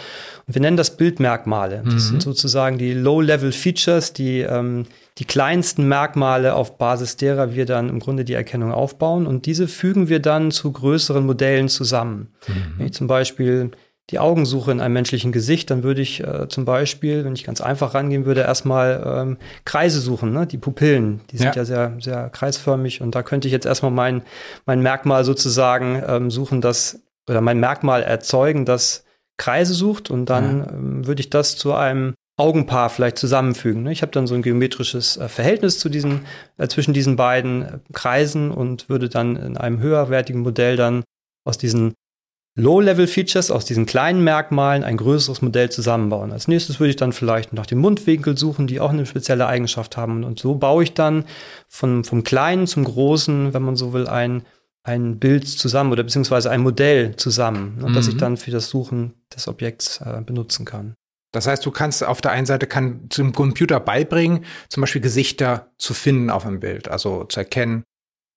Und 0.45 0.55
wir 0.55 0.61
nennen 0.61 0.77
das 0.77 0.95
Bildmerkmale. 0.97 1.81
Das 1.85 1.93
mhm. 1.93 1.99
sind 1.99 2.21
sozusagen 2.21 2.77
die 2.77 2.93
Low-Level-Features, 2.93 4.13
die 4.13 4.41
ähm, 4.41 4.85
die 5.19 5.25
kleinsten 5.25 5.87
Merkmale, 5.87 6.55
auf 6.55 6.77
Basis 6.77 7.17
derer 7.17 7.53
wir 7.53 7.65
dann 7.65 7.89
im 7.89 7.99
Grunde 7.99 8.23
die 8.23 8.33
Erkennung 8.33 8.71
aufbauen. 8.71 9.27
Und 9.27 9.45
diese 9.45 9.67
fügen 9.67 10.07
wir 10.07 10.21
dann 10.21 10.49
zu 10.49 10.71
größeren 10.71 11.25
Modellen 11.25 11.67
zusammen. 11.67 12.33
Mhm. 12.47 12.53
Wenn 12.77 12.85
ich 12.85 12.93
zum 12.93 13.07
Beispiel 13.07 13.71
die 14.11 14.19
Augen 14.19 14.45
suche 14.45 14.71
in 14.71 14.79
einem 14.79 14.93
menschlichen 14.93 15.31
Gesicht, 15.31 15.69
dann 15.69 15.83
würde 15.83 16.01
ich 16.01 16.23
äh, 16.23 16.47
zum 16.47 16.65
Beispiel, 16.65 17.25
wenn 17.25 17.33
ich 17.33 17.43
ganz 17.43 17.61
einfach 17.61 17.93
rangehen 17.93 18.25
würde, 18.25 18.41
erstmal 18.41 19.03
ähm, 19.05 19.37
Kreise 19.65 19.99
suchen, 19.99 20.31
ne? 20.31 20.47
die 20.47 20.57
Pupillen, 20.57 21.21
die 21.31 21.37
sind 21.37 21.55
ja. 21.55 21.61
ja 21.61 21.65
sehr, 21.65 21.97
sehr 21.99 22.29
kreisförmig 22.29 23.01
und 23.01 23.13
da 23.13 23.21
könnte 23.21 23.47
ich 23.47 23.51
jetzt 23.51 23.67
erstmal 23.67 23.91
mein, 23.91 24.23
mein 24.65 24.81
Merkmal 24.81 25.25
sozusagen 25.25 26.01
ähm, 26.07 26.31
suchen, 26.31 26.61
das 26.61 27.03
oder 27.29 27.41
mein 27.41 27.59
Merkmal 27.59 28.01
erzeugen, 28.01 28.65
das 28.65 29.03
Kreise 29.37 29.75
sucht 29.75 30.09
und 30.09 30.25
dann 30.25 30.59
ja. 30.59 30.71
ähm, 30.71 31.05
würde 31.05 31.21
ich 31.21 31.29
das 31.29 31.55
zu 31.55 31.73
einem 31.73 32.15
Augenpaar 32.39 32.89
vielleicht 32.89 33.17
zusammenfügen. 33.17 33.83
Ne? 33.83 33.91
Ich 33.91 34.01
habe 34.01 34.11
dann 34.11 34.27
so 34.27 34.35
ein 34.35 34.41
geometrisches 34.41 35.17
äh, 35.17 35.27
Verhältnis 35.27 35.79
zu 35.79 35.89
diesen, 35.89 36.21
äh, 36.57 36.67
zwischen 36.67 36.93
diesen 36.93 37.15
beiden 37.15 37.61
äh, 37.63 37.79
Kreisen 37.93 38.51
und 38.51 38.89
würde 38.89 39.09
dann 39.09 39.35
in 39.35 39.57
einem 39.57 39.79
höherwertigen 39.79 40.41
Modell 40.41 40.75
dann 40.75 41.03
aus 41.43 41.57
diesen 41.57 41.93
Low-Level-Features, 42.55 43.51
aus 43.51 43.65
diesen 43.65 43.85
kleinen 43.85 44.23
Merkmalen 44.23 44.83
ein 44.83 44.97
größeres 44.97 45.41
Modell 45.41 45.69
zusammenbauen. 45.69 46.31
Als 46.31 46.47
nächstes 46.47 46.79
würde 46.79 46.89
ich 46.89 46.95
dann 46.95 47.13
vielleicht 47.13 47.53
nach 47.53 47.65
dem 47.65 47.79
Mundwinkel 47.79 48.37
suchen, 48.37 48.67
die 48.67 48.79
auch 48.79 48.89
eine 48.89 49.05
spezielle 49.05 49.47
Eigenschaft 49.47 49.97
haben. 49.97 50.23
Und 50.23 50.39
so 50.39 50.55
baue 50.55 50.83
ich 50.83 50.93
dann 50.93 51.25
von, 51.67 52.03
vom 52.03 52.23
Kleinen 52.23 52.67
zum 52.67 52.83
Großen, 52.83 53.53
wenn 53.53 53.61
man 53.61 53.75
so 53.75 53.93
will, 53.93 54.07
ein, 54.07 54.43
ein 54.83 55.19
Bild 55.19 55.47
zusammen 55.47 55.91
oder 55.91 56.03
beziehungsweise 56.03 56.51
ein 56.51 56.61
Modell 56.61 57.15
zusammen, 57.15 57.77
ne, 57.79 57.89
mhm. 57.89 57.93
das 57.93 58.07
ich 58.07 58.17
dann 58.17 58.37
für 58.37 58.51
das 58.51 58.69
Suchen 58.69 59.13
des 59.33 59.47
Objekts 59.47 60.01
äh, 60.01 60.21
benutzen 60.25 60.65
kann. 60.65 60.95
Das 61.31 61.47
heißt, 61.47 61.65
du 61.65 61.71
kannst 61.71 62.03
auf 62.03 62.21
der 62.21 62.31
einen 62.31 62.45
Seite 62.45 62.65
kann 62.65 63.07
zum 63.09 63.33
Computer 63.33 63.79
beibringen, 63.79 64.45
zum 64.67 64.81
Beispiel 64.81 65.01
Gesichter 65.01 65.71
zu 65.77 65.93
finden 65.93 66.29
auf 66.29 66.45
einem 66.45 66.59
Bild, 66.59 66.87
also 66.87 67.23
zu 67.25 67.39
erkennen. 67.39 67.83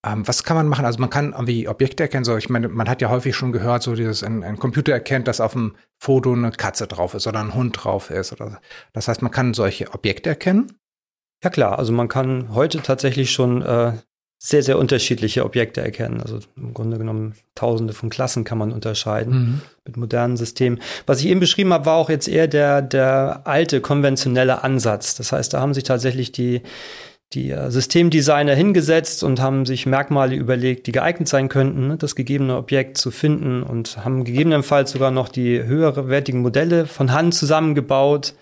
Ähm, 0.05 0.27
was 0.27 0.43
kann 0.43 0.57
man 0.57 0.69
machen? 0.69 0.85
Also 0.85 0.99
man 0.99 1.11
kann 1.11 1.33
irgendwie 1.33 1.69
Objekte 1.69 2.03
erkennen. 2.03 2.25
So, 2.25 2.37
ich 2.37 2.51
meine, 2.51 2.69
man 2.69 2.89
hat 2.89 3.01
ja 3.01 3.09
häufig 3.09 3.37
schon 3.37 3.53
gehört, 3.53 3.83
so 3.83 3.95
dieses 3.95 4.23
ein, 4.23 4.43
ein 4.43 4.59
Computer 4.59 4.93
erkennt, 4.93 5.29
dass 5.29 5.41
auf 5.41 5.53
dem 5.53 5.77
Foto 5.99 6.33
eine 6.33 6.51
Katze 6.51 6.87
drauf 6.87 7.15
ist 7.15 7.27
oder 7.27 7.41
ein 7.41 7.55
Hund 7.55 7.83
drauf 7.83 8.11
ist. 8.11 8.33
Oder 8.33 8.61
das 8.93 9.09
heißt, 9.09 9.23
man 9.23 9.31
kann 9.31 9.55
solche 9.55 9.93
Objekte 9.95 10.31
erkennen. 10.31 10.79
Ja 11.43 11.51
klar, 11.51 11.79
also 11.79 11.93
man 11.93 12.09
kann 12.09 12.55
heute 12.55 12.83
tatsächlich 12.83 13.33
schon 13.33 13.63
äh, 13.63 13.95
sehr, 14.45 14.65
sehr 14.65 14.77
unterschiedliche 14.77 15.45
Objekte 15.45 15.83
erkennen. 15.83 16.21
Also 16.21 16.41
im 16.57 16.75
Grunde 16.75 16.99
genommen 16.99 17.35
tausende 17.55 17.93
von 17.93 18.11
Klassen 18.11 18.43
kann 18.43 18.59
man 18.59 18.73
unterscheiden 18.73 19.35
mhm. 19.35 19.61
mit 19.85 19.97
modernen 19.97 20.37
Systemen. 20.37 20.81
Was 21.07 21.21
ich 21.21 21.27
eben 21.27 21.39
beschrieben 21.39 21.73
habe, 21.73 21.87
war 21.87 21.95
auch 21.95 22.11
jetzt 22.11 22.27
eher 22.27 22.49
der, 22.49 22.83
der 22.83 23.43
alte 23.45 23.81
konventionelle 23.81 24.65
Ansatz. 24.65 25.15
Das 25.15 25.31
heißt, 25.31 25.55
da 25.55 25.61
haben 25.61 25.75
sich 25.75 25.85
tatsächlich 25.85 26.33
die, 26.33 26.63
die 27.35 27.53
äh, 27.53 27.71
Systemdesigner 27.71 28.57
hingesetzt 28.57 29.23
und 29.23 29.41
haben 29.41 29.65
sich 29.65 29.87
Merkmale 29.87 30.35
überlegt, 30.35 30.89
die 30.89 30.93
geeignet 30.93 31.29
sein 31.29 31.49
könnten, 31.49 31.87
ne, 31.87 31.97
das 31.97 32.17
gegebene 32.17 32.57
Objekt 32.57 32.99
zu 32.99 33.13
finden 33.13 33.63
und 33.63 34.05
haben 34.05 34.25
gegebenenfalls 34.25 34.91
sogar 34.91 35.13
noch 35.13 35.29
die 35.29 35.63
höhere 35.63 36.09
wertigen 36.09 36.43
Modelle 36.43 36.87
von 36.87 37.13
Hand 37.13 37.37
zusammengebaut. 37.37 38.35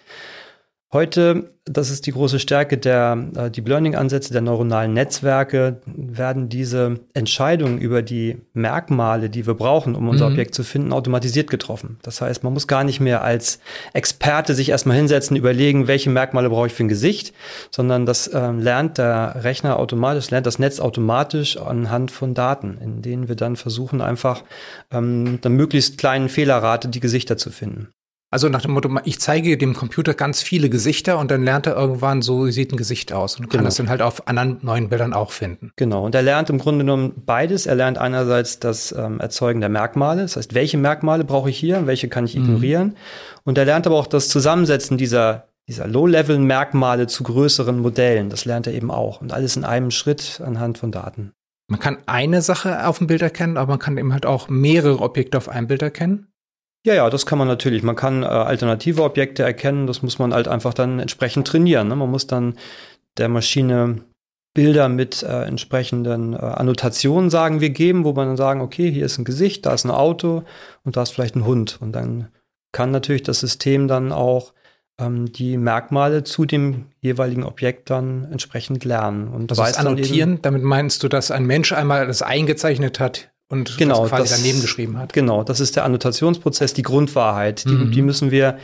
Heute, 0.93 1.55
das 1.67 1.89
ist 1.89 2.07
die 2.07 2.11
große 2.11 2.41
Stärke 2.41 2.77
der 2.77 3.29
äh, 3.37 3.49
Deep 3.49 3.69
Learning-Ansätze 3.69 4.33
der 4.33 4.43
neuronalen 4.43 4.93
Netzwerke, 4.93 5.81
werden 5.87 6.49
diese 6.49 6.99
Entscheidungen 7.15 7.79
über 7.79 8.03
die 8.03 8.39
Merkmale, 8.55 9.31
die 9.31 9.47
wir 9.47 9.55
brauchen, 9.55 9.95
um 9.95 10.09
unser 10.09 10.27
mhm. 10.27 10.33
Objekt 10.33 10.57
zu 10.57 10.65
finden, 10.65 10.93
automatisiert 10.93 11.49
getroffen. 11.49 12.01
Das 12.03 12.21
heißt, 12.21 12.43
man 12.43 12.53
muss 12.53 12.67
gar 12.67 12.83
nicht 12.83 12.99
mehr 12.99 13.23
als 13.23 13.61
Experte 13.93 14.57
sich 14.57 14.71
erstmal 14.71 14.97
hinsetzen, 14.97 15.37
überlegen, 15.37 15.87
welche 15.87 16.11
Merkmale 16.11 16.51
brauche 16.51 16.67
ich 16.67 16.73
für 16.73 16.83
ein 16.83 16.89
Gesicht, 16.89 17.35
sondern 17.71 18.05
das 18.05 18.27
äh, 18.27 18.51
lernt 18.51 18.99
der 18.99 19.45
Rechner 19.45 19.79
automatisch, 19.79 20.29
lernt 20.33 20.47
das 20.47 20.59
Netz 20.59 20.81
automatisch 20.81 21.57
anhand 21.57 22.11
von 22.11 22.35
Daten, 22.35 22.79
in 22.83 23.01
denen 23.01 23.29
wir 23.29 23.37
dann 23.37 23.55
versuchen, 23.55 24.01
einfach 24.01 24.43
ähm, 24.91 25.23
mit 25.23 25.47
einer 25.47 25.55
möglichst 25.55 25.99
kleinen 25.99 26.29
Fehlerrate 26.29 26.89
die 26.89 26.99
Gesichter 26.99 27.37
zu 27.37 27.51
finden. 27.51 27.91
Also 28.33 28.49
nach 28.49 28.63
dem 28.63 28.71
Motto, 28.71 28.89
ich 29.05 29.19
zeige 29.19 29.59
dem 29.59 29.75
Computer 29.75 30.15
ganz 30.15 30.41
viele 30.41 30.71
Gesichter 30.71 31.19
und 31.19 31.33
dann 31.33 31.43
lernt 31.43 31.67
er 31.67 31.75
irgendwann, 31.75 32.23
so 32.23 32.47
sieht 32.47 32.73
ein 32.73 32.77
Gesicht 32.77 33.13
aus 33.13 33.37
und 33.37 33.51
kann 33.51 33.59
genau. 33.59 33.65
das 33.65 33.75
dann 33.75 33.89
halt 33.89 34.03
auf 34.03 34.29
anderen 34.29 34.59
neuen 34.63 34.89
Bildern 34.89 35.13
auch 35.13 35.33
finden. 35.33 35.73
Genau, 35.75 36.05
und 36.07 36.15
er 36.15 36.23
lernt 36.23 36.49
im 36.49 36.59
Grunde 36.59 36.85
genommen 36.85 37.13
beides. 37.27 37.67
Er 37.67 37.75
lernt 37.75 37.99
einerseits 37.99 38.61
das 38.61 38.93
ähm, 38.93 39.19
Erzeugen 39.19 39.59
der 39.59 39.69
Merkmale, 39.69 40.23
das 40.23 40.37
heißt, 40.37 40.55
welche 40.55 40.79
Merkmale 40.79 41.25
brauche 41.25 41.51
ich 41.51 41.59
hier, 41.59 41.89
welche 41.89 42.09
kann 42.09 42.25
ich 42.25 42.37
mhm. 42.37 42.45
ignorieren. 42.45 42.87
Mhm. 42.89 42.95
Und 43.43 43.59
er 43.59 43.65
lernt 43.65 43.89
aber 43.89 43.97
auch 43.97 44.07
das 44.07 44.29
Zusammensetzen 44.29 44.97
dieser, 44.97 45.49
dieser 45.67 45.89
Low-Level-Merkmale 45.89 47.09
zu 47.09 47.25
größeren 47.25 47.81
Modellen. 47.81 48.31
Das 48.31 48.45
lernt 48.45 48.69
er 48.69 48.75
eben 48.75 48.93
auch. 48.93 49.21
Und 49.21 49.33
alles 49.33 49.57
in 49.57 49.65
einem 49.65 49.91
Schritt 49.91 50.41
anhand 50.45 50.79
von 50.79 50.93
Daten. 50.93 51.33
Man 51.67 51.81
kann 51.81 51.99
eine 52.07 52.43
Sache 52.43 52.87
auf 52.87 52.99
dem 52.99 53.09
Bild 53.09 53.23
erkennen, 53.23 53.57
aber 53.57 53.73
man 53.73 53.79
kann 53.81 53.99
eben 53.99 54.13
halt 54.13 54.27
auch 54.27 54.49
mehrere 54.49 55.01
Objekte 55.01 55.37
auf 55.37 55.49
einem 55.49 55.67
Bild 55.67 55.83
erkennen. 55.83 56.30
Ja, 56.87 56.95
ja, 56.95 57.11
das 57.11 57.27
kann 57.27 57.39
man 57.39 57.49
natürlich. 57.49 57.83
Man 57.83 57.97
kann 57.97 58.23
äh, 58.23 58.27
alternative 58.27 59.03
Objekte 59.03 59.43
erkennen. 59.43 59.87
Das 59.87 60.03
muss 60.03 60.19
man 60.19 60.33
halt 60.33 60.49
einfach 60.49 60.73
dann 60.73 60.99
entsprechend 60.99 61.47
trainieren. 61.47 61.89
Ne? 61.89 61.97
Man 61.97 62.11
muss 62.11 62.27
dann 62.27 62.55
der 63.19 63.29
Maschine 63.29 64.03
Bilder 64.55 64.89
mit 64.89 65.23
äh, 65.23 65.45
entsprechenden 65.45 66.33
äh, 66.33 66.39
Annotationen, 66.39 67.31
sagen 67.31 67.61
wir, 67.61 67.71
geben, 67.71 68.05
wo 68.05 68.13
man 68.13 68.29
dann 68.29 68.37
sagen, 68.37 68.61
okay, 68.61 68.91
hier 68.91 69.07
ist 69.07 69.19
ein 69.19 69.25
Gesicht, 69.25 69.65
da 69.65 69.75
ist 69.75 69.85
ein 69.85 69.91
Auto 69.91 70.43
und 70.85 70.97
da 70.97 71.03
ist 71.03 71.11
vielleicht 71.11 71.37
ein 71.37 71.45
Hund. 71.45 71.79
Und 71.81 71.93
dann 71.93 72.29
kann 72.73 72.91
natürlich 72.91 73.23
das 73.23 73.41
System 73.41 73.87
dann 73.87 74.11
auch 74.11 74.53
ähm, 74.99 75.33
die 75.33 75.57
Merkmale 75.57 76.25
zu 76.25 76.47
dem 76.47 76.87
jeweiligen 77.01 77.45
Objekt 77.45 77.91
dann 77.91 78.27
entsprechend 78.33 78.85
lernen. 78.85 79.29
Und 79.29 79.53
das 79.53 79.59
weiß 79.59 79.71
ist 79.73 79.79
annotieren, 79.79 80.41
damit 80.43 80.63
meinst 80.63 81.03
du, 81.03 81.09
dass 81.09 81.31
ein 81.31 81.45
Mensch 81.47 81.73
einmal 81.73 82.07
das 82.07 82.23
eingezeichnet 82.23 82.99
hat 82.99 83.31
und 83.51 83.77
genau, 83.77 84.03
das 84.03 84.11
quasi 84.11 84.31
das, 84.31 84.41
daneben 84.41 84.61
geschrieben 84.61 84.97
hat. 84.97 85.13
Genau, 85.13 85.43
das 85.43 85.61
ist 85.61 85.77
der 85.77 85.85
Annotationsprozess, 85.85 86.73
die 86.73 86.83
Grundwahrheit. 86.83 87.65
Die, 87.65 87.75
mhm. 87.75 87.91
die 87.91 88.01
müssen 88.01 88.31
wir 88.31 88.59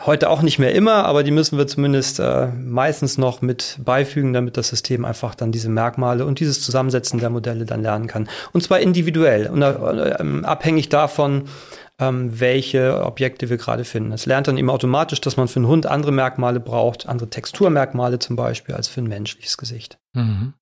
heute 0.00 0.30
auch 0.30 0.42
nicht 0.42 0.58
mehr 0.58 0.74
immer, 0.74 1.04
aber 1.04 1.22
die 1.22 1.30
müssen 1.30 1.58
wir 1.58 1.66
zumindest 1.66 2.18
äh, 2.20 2.48
meistens 2.48 3.18
noch 3.18 3.42
mit 3.42 3.78
beifügen, 3.84 4.32
damit 4.32 4.56
das 4.56 4.68
System 4.68 5.04
einfach 5.04 5.34
dann 5.34 5.52
diese 5.52 5.68
Merkmale 5.68 6.24
und 6.24 6.40
dieses 6.40 6.62
Zusammensetzen 6.62 7.20
der 7.20 7.30
Modelle 7.30 7.66
dann 7.66 7.82
lernen 7.82 8.06
kann. 8.06 8.28
Und 8.52 8.62
zwar 8.62 8.80
individuell 8.80 9.46
und 9.46 9.62
äh, 9.62 10.46
abhängig 10.46 10.88
davon, 10.88 11.44
ähm, 12.00 12.40
welche 12.40 13.04
Objekte 13.04 13.50
wir 13.50 13.58
gerade 13.58 13.84
finden. 13.84 14.10
Es 14.12 14.26
lernt 14.26 14.48
dann 14.48 14.56
eben 14.56 14.70
automatisch, 14.70 15.20
dass 15.20 15.36
man 15.36 15.48
für 15.48 15.60
einen 15.60 15.68
Hund 15.68 15.86
andere 15.86 16.12
Merkmale 16.12 16.60
braucht, 16.60 17.06
andere 17.06 17.30
Texturmerkmale 17.30 18.18
zum 18.18 18.36
Beispiel, 18.36 18.74
als 18.74 18.88
für 18.88 19.00
ein 19.00 19.06
menschliches 19.06 19.58
Gesicht. 19.58 19.98
Mhm. 20.14 20.54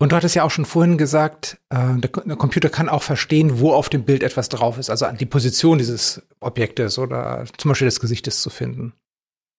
Und 0.00 0.12
du 0.12 0.16
hattest 0.16 0.34
ja 0.34 0.44
auch 0.44 0.50
schon 0.50 0.64
vorhin 0.64 0.96
gesagt, 0.96 1.58
äh, 1.68 1.98
der, 1.98 2.10
der, 2.24 2.36
Computer 2.36 2.70
kann 2.70 2.88
auch 2.88 3.02
verstehen, 3.02 3.60
wo 3.60 3.74
auf 3.74 3.90
dem 3.90 4.04
Bild 4.04 4.22
etwas 4.22 4.48
drauf 4.48 4.78
ist, 4.78 4.88
also 4.88 5.06
die 5.12 5.26
Position 5.26 5.76
dieses 5.76 6.22
Objektes 6.40 6.98
oder 6.98 7.44
zum 7.58 7.68
Beispiel 7.68 7.86
des 7.86 8.00
Gesichtes 8.00 8.40
zu 8.40 8.48
finden. 8.48 8.94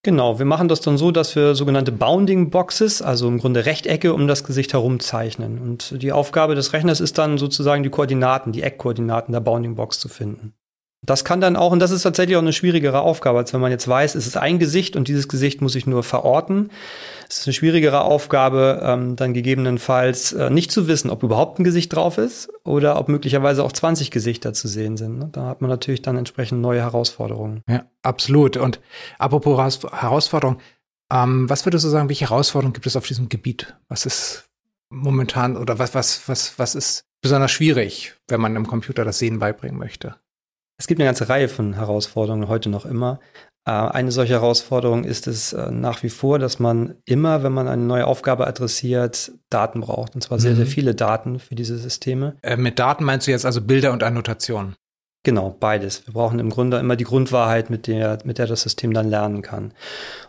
Genau, 0.04 0.40
wir 0.40 0.48
machen 0.48 0.68
das 0.68 0.82
dann 0.82 0.98
so, 0.98 1.12
dass 1.12 1.36
wir 1.36 1.54
sogenannte 1.54 1.92
Bounding 1.92 2.50
Boxes, 2.50 3.04
also 3.04 3.28
im 3.28 3.38
Grunde 3.38 3.68
Rechtecke 3.68 4.16
um 4.16 4.28
das 4.28 4.44
Gesicht 4.44 4.74
herum 4.74 5.00
zeichnen. 5.00 5.60
Und 5.60 6.02
die 6.02 6.12
Aufgabe 6.12 6.56
des 6.56 6.74
Rechners 6.74 7.02
ist 7.02 7.20
dann 7.20 7.38
sozusagen 7.38 7.84
die 7.84 7.92
Koordinaten, 7.92 8.52
die 8.52 8.64
Eckkoordinaten 8.64 9.32
der 9.32 9.42
Bounding 9.42 9.76
Box 9.76 10.00
zu 10.00 10.10
finden. 10.10 10.56
Das 11.04 11.26
kann 11.26 11.42
dann 11.42 11.56
auch, 11.56 11.72
und 11.72 11.80
das 11.80 11.90
ist 11.90 12.04
tatsächlich 12.04 12.38
auch 12.38 12.42
eine 12.42 12.54
schwierigere 12.54 13.02
Aufgabe, 13.02 13.40
als 13.40 13.54
wenn 13.54 13.62
man 13.62 13.72
jetzt 13.72 13.88
weiß, 13.88 14.14
es 14.14 14.28
ist 14.28 14.38
ein 14.38 14.60
Gesicht 14.60 14.96
und 14.96 15.08
dieses 15.08 15.28
Gesicht 15.28 15.60
muss 15.60 15.74
ich 15.74 15.88
nur 15.88 16.04
verorten. 16.04 16.70
Es 17.28 17.40
ist 17.40 17.48
eine 17.48 17.54
schwierigere 17.54 18.02
Aufgabe, 18.02 18.82
ähm, 18.84 19.16
dann 19.16 19.34
gegebenenfalls 19.34 20.34
äh, 20.34 20.52
nicht 20.52 20.72
zu 20.72 20.88
wissen, 20.88 21.10
ob 21.10 21.24
überhaupt 21.24 21.58
ein 21.58 21.64
Gesicht 21.64 21.96
drauf 21.96 22.20
ist 22.20 22.50
oder 22.64 23.00
ob 23.00 23.10
möglicherweise 23.10 23.64
auch 23.64 23.72
20 23.72 24.12
Gesichter 24.12 24.54
zu 24.54 24.68
sehen 24.68 24.96
sind. 24.96 25.18
Ne? 25.18 25.30
Da 25.32 25.48
hat 25.48 25.62
man 25.62 25.72
natürlich 25.72 26.04
dann 26.04 26.18
entsprechend 26.18 26.62
neue 26.62 26.82
Herausforderungen. 26.82 27.64
Ja, 27.68 27.86
absolut. 28.04 28.58
Und 28.58 28.80
apropos 29.18 29.82
Herausforderung, 29.92 30.60
ähm, 31.12 31.50
was 31.50 31.66
würdest 31.66 31.84
du 31.84 31.90
sagen, 31.90 32.10
welche 32.10 32.30
Herausforderungen 32.30 32.74
gibt 32.74 32.86
es 32.86 32.96
auf 32.96 33.08
diesem 33.08 33.28
Gebiet? 33.28 33.76
Was 33.88 34.06
ist 34.06 34.46
momentan 34.92 35.58
oder 35.58 35.80
was, 35.80 35.96
was, 35.96 36.28
was, 36.30 36.60
was 36.60 36.76
ist 36.76 37.06
besonders 37.22 37.50
schwierig, 37.50 38.14
wenn 38.28 38.42
man 38.42 38.56
einem 38.56 38.68
Computer 38.68 39.04
das 39.04 39.18
Sehen 39.18 39.40
beibringen 39.40 39.80
möchte? 39.80 40.16
Es 40.82 40.88
gibt 40.88 41.00
eine 41.00 41.08
ganze 41.08 41.30
Reihe 41.30 41.48
von 41.48 41.74
Herausforderungen 41.74 42.48
heute 42.48 42.68
noch 42.68 42.88
immer. 42.88 43.20
Äh, 43.68 43.72
eine 43.72 44.12
solche 44.12 44.34
Herausforderung 44.34 45.04
ist 45.04 45.28
es 45.28 45.54
äh, 45.54 45.70
nach 45.70 46.02
wie 46.02 46.10
vor, 46.10 46.40
dass 46.40 46.58
man 46.58 46.96
immer, 47.06 47.44
wenn 47.44 47.52
man 47.52 47.68
eine 47.68 47.84
neue 47.84 48.08
Aufgabe 48.08 48.48
adressiert, 48.48 49.32
Daten 49.52 49.82
braucht. 49.82 50.16
Und 50.16 50.22
zwar 50.22 50.40
sehr, 50.40 50.54
mhm. 50.54 50.56
sehr 50.56 50.66
viele 50.66 50.96
Daten 50.96 51.38
für 51.38 51.54
diese 51.54 51.78
Systeme. 51.78 52.36
Äh, 52.42 52.58
mit 52.58 52.80
Daten 52.80 53.04
meinst 53.04 53.28
du 53.28 53.32
jetzt 53.32 53.46
also 53.46 53.62
Bilder 53.62 53.92
und 53.92 54.02
Annotationen? 54.02 54.74
Genau, 55.24 55.56
beides. 55.60 56.08
Wir 56.08 56.16
brauchen 56.16 56.40
im 56.40 56.50
Grunde 56.50 56.78
immer 56.78 56.96
die 56.96 57.04
Grundwahrheit, 57.04 57.70
mit 57.70 57.86
der, 57.86 58.18
mit 58.24 58.40
der 58.40 58.48
das 58.48 58.64
System 58.64 58.92
dann 58.92 59.08
lernen 59.08 59.44
kann. 59.44 59.72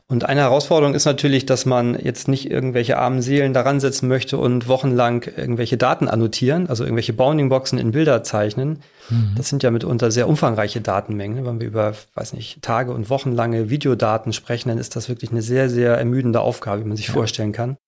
Und 0.07 0.27
eine 0.27 0.43
Herausforderung 0.43 0.95
ist 0.95 1.07
natürlich, 1.07 1.47
dass 1.47 1.65
man 1.65 1.99
jetzt 1.99 2.29
nicht 2.29 2.51
irgendwelche 2.51 2.99
armen 2.99 3.23
Seelen 3.23 3.55
daran 3.55 3.81
setzen 3.81 4.07
möchte 4.07 4.37
und 4.37 4.69
wochenlang 4.69 5.23
irgendwelche 5.35 5.79
Daten 5.79 6.09
annotieren, 6.09 6.69
also 6.69 6.85
irgendwelche 6.85 7.15
Bounding-Boxen 7.15 7.79
in 7.79 7.93
Bilder 7.93 8.23
zeichnen. 8.23 8.81
Mhm. 9.09 9.33
Das 9.35 9.49
sind 9.49 9.63
ja 9.63 9.71
mitunter 9.71 10.11
sehr 10.11 10.29
umfangreiche 10.29 10.83
Datenmengen. 10.83 11.47
Wenn 11.47 11.59
wir 11.59 11.69
über, 11.69 11.95
weiß 12.15 12.35
nicht, 12.35 12.61
Tage 12.61 12.93
und 12.93 13.09
wochenlange 13.09 13.71
Videodaten 13.71 14.35
sprechen, 14.35 14.69
dann 14.69 14.77
ist 14.77 14.95
das 14.95 15.09
wirklich 15.09 15.31
eine 15.31 15.41
sehr, 15.41 15.71
sehr 15.71 15.97
ermüdende 15.97 16.43
Aufgabe, 16.43 16.83
wie 16.83 16.89
man 16.89 16.99
sich 16.99 17.07
ja. 17.07 17.15
vorstellen 17.15 17.53
kann. 17.53 17.79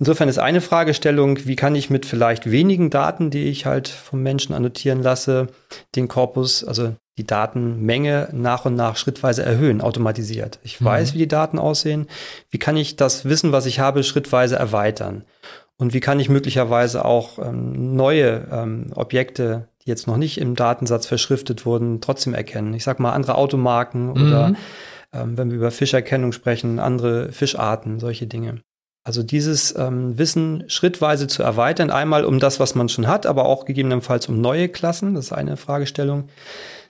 Insofern 0.00 0.30
ist 0.30 0.38
eine 0.38 0.62
Fragestellung, 0.62 1.38
wie 1.44 1.56
kann 1.56 1.74
ich 1.74 1.90
mit 1.90 2.06
vielleicht 2.06 2.50
wenigen 2.50 2.88
Daten, 2.88 3.28
die 3.28 3.44
ich 3.44 3.66
halt 3.66 3.86
vom 3.86 4.22
Menschen 4.22 4.54
annotieren 4.54 5.02
lasse, 5.02 5.48
den 5.94 6.08
Korpus, 6.08 6.64
also 6.64 6.96
die 7.18 7.26
Datenmenge 7.26 8.30
nach 8.32 8.64
und 8.64 8.76
nach 8.76 8.96
schrittweise 8.96 9.42
erhöhen, 9.42 9.82
automatisiert. 9.82 10.58
Ich 10.62 10.80
mhm. 10.80 10.86
weiß, 10.86 11.12
wie 11.12 11.18
die 11.18 11.28
Daten 11.28 11.58
aussehen. 11.58 12.06
Wie 12.48 12.56
kann 12.56 12.78
ich 12.78 12.96
das 12.96 13.26
Wissen, 13.26 13.52
was 13.52 13.66
ich 13.66 13.78
habe, 13.78 14.02
schrittweise 14.02 14.56
erweitern? 14.56 15.24
Und 15.76 15.92
wie 15.92 16.00
kann 16.00 16.18
ich 16.18 16.30
möglicherweise 16.30 17.04
auch 17.04 17.38
ähm, 17.38 17.94
neue 17.94 18.48
ähm, 18.50 18.92
Objekte, 18.94 19.68
die 19.84 19.90
jetzt 19.90 20.06
noch 20.06 20.16
nicht 20.16 20.40
im 20.40 20.54
Datensatz 20.56 21.04
verschriftet 21.04 21.66
wurden, 21.66 22.00
trotzdem 22.00 22.32
erkennen? 22.32 22.72
Ich 22.72 22.84
sag 22.84 23.00
mal 23.00 23.12
andere 23.12 23.34
Automarken 23.34 24.06
mhm. 24.06 24.12
oder 24.12 24.54
ähm, 25.12 25.36
wenn 25.36 25.50
wir 25.50 25.58
über 25.58 25.70
Fischerkennung 25.70 26.32
sprechen, 26.32 26.78
andere 26.78 27.32
Fischarten, 27.32 28.00
solche 28.00 28.26
Dinge. 28.26 28.62
Also 29.02 29.22
dieses 29.22 29.74
ähm, 29.76 30.18
Wissen 30.18 30.64
schrittweise 30.68 31.26
zu 31.26 31.42
erweitern, 31.42 31.90
einmal 31.90 32.24
um 32.24 32.38
das, 32.38 32.60
was 32.60 32.74
man 32.74 32.88
schon 32.88 33.06
hat, 33.06 33.24
aber 33.24 33.46
auch 33.46 33.64
gegebenenfalls 33.64 34.28
um 34.28 34.40
neue 34.40 34.68
Klassen, 34.68 35.14
das 35.14 35.26
ist 35.26 35.32
eine 35.32 35.56
Fragestellung. 35.56 36.28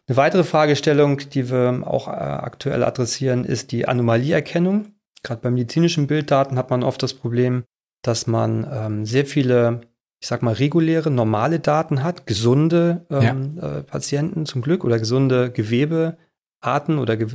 Eine 0.09 0.17
weitere 0.17 0.43
Fragestellung, 0.43 1.19
die 1.19 1.51
wir 1.51 1.83
auch 1.87 2.09
äh, 2.09 2.11
aktuell 2.11 2.83
adressieren, 2.83 3.45
ist 3.45 3.71
die 3.71 3.87
Anomalieerkennung. 3.87 4.89
Gerade 5.23 5.41
bei 5.41 5.51
medizinischen 5.51 6.09
Bilddaten 6.09 6.59
hat 6.59 6.71
man 6.71 6.83
oft 6.83 7.01
das 7.03 7.15
Problem, 7.15 7.63
dass 8.03 8.27
man 8.27 8.67
ähm, 8.73 9.07
sehr 9.07 9.25
viele, 9.25 9.83
ich 10.21 10.27
sag 10.27 10.43
mal, 10.43 10.55
reguläre, 10.55 11.13
normale 11.13 11.61
Daten 11.61 12.03
hat, 12.03 12.27
gesunde 12.27 13.07
ähm, 13.11 13.57
ja. 13.57 13.79
äh, 13.79 13.83
Patienten 13.85 14.47
zum 14.47 14.63
Glück 14.63 14.85
oder 14.85 14.99
gesunde 14.99 15.53
Gewebearten 15.53 16.99
oder 16.99 17.17
ge 17.17 17.29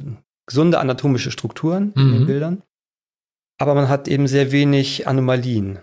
gesunde 0.47 0.79
anatomische 0.79 1.31
Strukturen 1.31 1.93
mhm. 1.95 2.01
in 2.01 2.11
den 2.11 2.21
mhm. 2.21 2.27
Bildern. 2.27 2.63
Aber 3.57 3.75
man 3.75 3.89
hat 3.89 4.07
eben 4.07 4.27
sehr 4.27 4.51
wenig 4.51 5.07
Anomalien. 5.07 5.79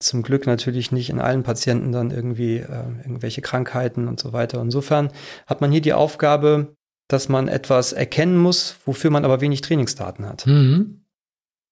Zum 0.00 0.22
Glück 0.22 0.46
natürlich 0.46 0.92
nicht 0.92 1.10
in 1.10 1.20
allen 1.20 1.42
Patienten 1.42 1.90
dann 1.90 2.12
irgendwie 2.12 2.58
äh, 2.58 2.84
irgendwelche 3.02 3.42
Krankheiten 3.42 4.06
und 4.06 4.20
so 4.20 4.32
weiter. 4.32 4.60
Insofern 4.60 5.10
hat 5.46 5.60
man 5.60 5.72
hier 5.72 5.80
die 5.80 5.92
Aufgabe, 5.92 6.76
dass 7.08 7.28
man 7.28 7.48
etwas 7.48 7.92
erkennen 7.92 8.36
muss, 8.36 8.76
wofür 8.84 9.10
man 9.10 9.24
aber 9.24 9.40
wenig 9.40 9.62
Trainingsdaten 9.62 10.26
hat. 10.26 10.46
Mhm. 10.46 11.00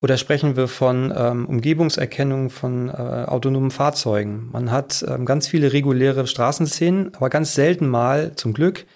Oder 0.02 0.16
sprechen 0.18 0.56
wir 0.56 0.68
von 0.68 1.12
ähm, 1.16 1.46
Umgebungserkennung 1.46 2.50
von 2.50 2.88
äh, 2.88 2.92
autonomen 2.92 3.70
Fahrzeugen. 3.70 4.50
Man 4.52 4.70
hat 4.70 5.04
ähm, 5.08 5.24
ganz 5.24 5.48
viele 5.48 5.72
reguläre 5.72 6.26
Straßenszenen, 6.26 7.14
aber 7.14 7.30
ganz 7.30 7.54
selten 7.54 7.88
mal, 7.88 8.32
zum 8.34 8.52
Glück, 8.52 8.86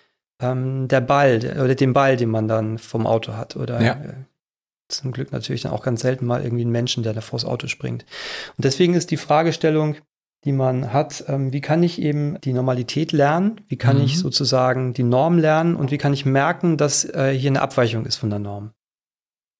ähm, 0.40 0.88
der 0.88 1.00
Ball 1.00 1.38
der, 1.38 1.64
oder 1.64 1.74
den 1.74 1.92
Ball, 1.92 2.16
den 2.16 2.30
man 2.30 2.48
dann 2.48 2.78
vom 2.78 3.06
Auto 3.06 3.34
hat 3.34 3.56
oder 3.56 3.80
ja. 3.80 4.00
Zum 4.92 5.12
Glück 5.12 5.32
natürlich 5.32 5.62
dann 5.62 5.72
auch 5.72 5.82
ganz 5.82 6.00
selten 6.00 6.26
mal 6.26 6.42
irgendwie 6.42 6.62
einen 6.62 6.72
Menschen, 6.72 7.02
der 7.02 7.12
da 7.12 7.20
vors 7.20 7.44
Auto 7.44 7.66
springt. 7.66 8.04
Und 8.56 8.64
deswegen 8.64 8.94
ist 8.94 9.10
die 9.10 9.16
Fragestellung, 9.16 9.96
die 10.44 10.52
man 10.52 10.92
hat, 10.92 11.24
ähm, 11.28 11.52
wie 11.52 11.60
kann 11.60 11.82
ich 11.82 12.00
eben 12.00 12.40
die 12.40 12.52
Normalität 12.52 13.12
lernen? 13.12 13.60
Wie 13.68 13.76
kann 13.76 13.98
mhm. 13.98 14.04
ich 14.04 14.18
sozusagen 14.18 14.94
die 14.94 15.02
Norm 15.02 15.38
lernen? 15.38 15.76
Und 15.76 15.90
wie 15.90 15.98
kann 15.98 16.14
ich 16.14 16.24
merken, 16.24 16.76
dass 16.76 17.04
äh, 17.04 17.32
hier 17.36 17.50
eine 17.50 17.62
Abweichung 17.62 18.06
ist 18.06 18.16
von 18.16 18.30
der 18.30 18.38
Norm? 18.38 18.72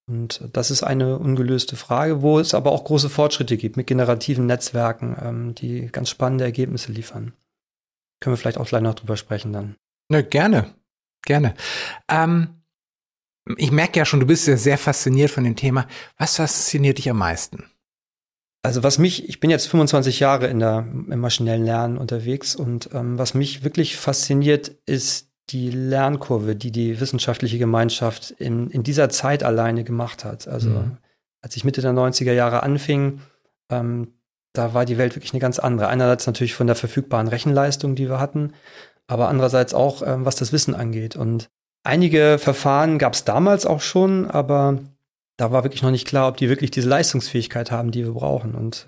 Und 0.09 0.49
das 0.53 0.71
ist 0.71 0.83
eine 0.83 1.19
ungelöste 1.19 1.77
Frage, 1.77 2.23
wo 2.23 2.41
es 2.41 2.55
aber 2.55 2.73
auch 2.73 2.85
große 2.85 3.09
Fortschritte 3.09 3.57
gibt 3.57 3.77
mit 3.77 3.87
generativen 3.87 4.47
Netzwerken, 4.47 5.17
ähm, 5.23 5.55
die 5.55 5.87
ganz 5.87 6.11
spannende 6.11 6.45
Ergebnisse 6.45 6.93
liefern. 6.93 7.35
Können 8.21 8.35
wir 8.35 8.39
vielleicht 8.39 8.59
auch 8.59 8.67
gleich 8.67 8.83
noch 8.83 8.95
drüber 8.95 9.17
sprechen 9.17 9.53
dann. 9.53 9.77
Ne, 10.09 10.25
gerne, 10.25 10.75
gerne. 11.25 11.55
Ähm 12.09 12.60
ich 13.59 13.71
merke 13.71 13.99
ja 13.99 14.05
schon, 14.05 14.21
du 14.21 14.27
bist 14.27 14.47
ja 14.47 14.57
sehr 14.57 14.79
fasziniert 14.79 15.31
von 15.31 15.45
dem 15.45 15.57
Thema. 15.57 15.87
Was 16.19 16.37
fasziniert 16.37 16.99
dich 16.99 17.11
am 17.11 17.19
meisten? 17.19 17.65
Also 18.63 18.83
was 18.83 18.99
mich, 18.99 19.29
ich 19.29 19.41
bin 19.41 19.49
jetzt 19.49 19.69
25 19.69 20.21
Jahre 20.21 20.47
in 20.49 20.59
der, 20.59 20.87
im 20.91 21.19
maschinellen 21.19 21.65
Lernen 21.65 21.97
unterwegs 21.97 22.55
und 22.55 22.91
ähm, 22.93 23.19
was 23.19 23.33
mich 23.35 23.65
wirklich 23.65 23.97
fasziniert, 23.97 24.73
ist 24.85 25.31
die 25.49 25.71
Lernkurve, 25.71 26.55
die 26.55 26.71
die 26.71 27.01
wissenschaftliche 27.01 27.59
Gemeinschaft 27.59 28.31
in, 28.33 28.71
in 28.71 28.83
dieser 28.83 29.09
Zeit 29.09 29.43
alleine 29.43 29.83
gemacht 29.83 30.25
hat. 30.25 30.47
Also 30.47 30.71
mhm. 30.71 30.99
als 31.41 31.57
ich 31.57 31.65
Mitte 31.65 31.81
der 31.81 31.93
90er 31.93 32.33
Jahre 32.33 32.63
anfing, 32.63 33.21
ähm, 33.71 34.09
da 34.53 34.75
war 34.75 34.85
die 34.85 34.99
Welt 34.99 35.17
wirklich 35.17 35.33
eine 35.33 35.41
ganz 35.41 35.59
andere. 35.59 35.89
Einerseits 35.89 36.27
natürlich 36.27 36.55
von 36.55 36.67
der 36.67 36.77
verfügbaren 36.77 37.29
Rechenleistung, 37.29 37.95
die 37.95 38.09
wir 38.09 38.21
hatten, 38.21 38.53
aber 39.07 39.29
andererseits 39.29 39.75
auch, 39.75 40.03
ähm, 40.07 40.25
was 40.25 40.37
das 40.37 40.53
Wissen 40.53 40.75
angeht. 40.75 41.17
Und 41.17 41.51
Einige 41.83 42.39
Verfahren 42.39 42.99
gab 42.99 43.15
es 43.15 43.25
damals 43.25 43.65
auch 43.65 43.81
schon, 43.81 44.31
aber 44.31 44.79
da 45.37 45.51
war 45.51 45.65
wirklich 45.65 45.83
noch 45.83 45.91
nicht 45.91 46.07
klar, 46.07 46.29
ob 46.29 46.37
die 46.37 46.51
wirklich 46.51 46.71
diese 46.71 46.89
Leistungsfähigkeit 46.89 47.71
haben, 47.71 47.91
die 47.91 48.05
wir 48.05 48.13
brauchen. 48.13 48.55
Und 48.55 48.87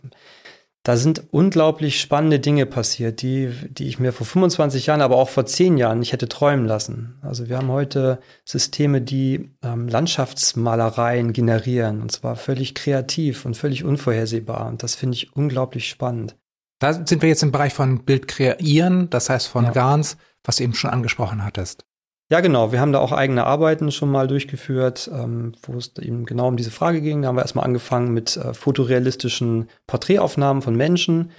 da 0.83 0.97
sind 0.97 1.23
unglaublich 1.31 2.01
spannende 2.01 2.41
Dinge 2.41 2.67
passiert, 2.67 3.23
die, 3.23 3.51
die 3.71 3.87
ich 3.87 4.01
mir 4.01 4.13
vor 4.13 4.27
25 4.27 4.87
Jahren, 4.87 5.01
aber 5.01 5.17
auch 5.17 5.29
vor 5.29 5.47
10 5.47 5.79
Jahren 5.79 6.01
nicht 6.01 6.13
hätte 6.13 6.29
träumen 6.29 6.67
lassen. 6.67 7.19
Also 7.23 7.49
wir 7.49 7.57
haben 7.57 7.69
heute 7.69 8.19
Systeme, 8.45 9.01
die 9.01 9.51
ähm, 9.63 9.87
Landschaftsmalereien 9.87 11.33
generieren, 11.33 12.03
und 12.03 12.11
zwar 12.11 12.35
völlig 12.35 12.75
kreativ 12.75 13.47
und 13.47 13.57
völlig 13.57 13.85
unvorhersehbar. 13.85 14.67
Und 14.67 14.83
das 14.83 14.97
finde 14.97 15.17
ich 15.17 15.35
unglaublich 15.35 15.89
spannend. 15.89 16.37
Da 16.81 16.93
sind 16.93 17.23
wir 17.23 17.29
jetzt 17.29 17.45
im 17.45 17.53
Bereich 17.53 17.73
von 17.73 18.05
Bild 18.05 18.27
kreieren, 18.27 19.09
das 19.09 19.31
heißt 19.31 19.47
von 19.47 19.67
ja. 19.67 19.71
GANs, 19.71 20.17
was 20.43 20.57
du 20.57 20.65
eben 20.65 20.75
schon 20.75 20.91
angesprochen 20.91 21.45
hattest. 21.45 21.85
Ja, 22.31 22.41
genau. 22.41 22.73
Wir 22.73 22.81
haben 22.81 22.93
da 22.93 23.01
auch 23.01 23.13
eigene 23.13 23.45
Arbeiten 23.45 23.93
schon 23.93 24.11
mal 24.11 24.27
durchgeführt, 24.27 25.11
ähm, 25.13 25.53
wo 25.63 25.77
es 25.77 25.93
eben 25.99 26.25
genau 26.25 26.49
um 26.49 26.57
diese 26.57 26.71
Frage 26.71 27.03
ging. 27.03 27.23
Da 27.23 27.29
haben 27.29 27.37
wir 27.37 27.43
erstmal 27.43 27.67
angefangen 27.67 28.15
mit 28.15 28.37
äh, 28.37 28.55
fotorealistischen 28.55 29.69
Porträtaufnahmen 29.87 30.63
von 30.63 30.75
Menschen, 30.75 31.31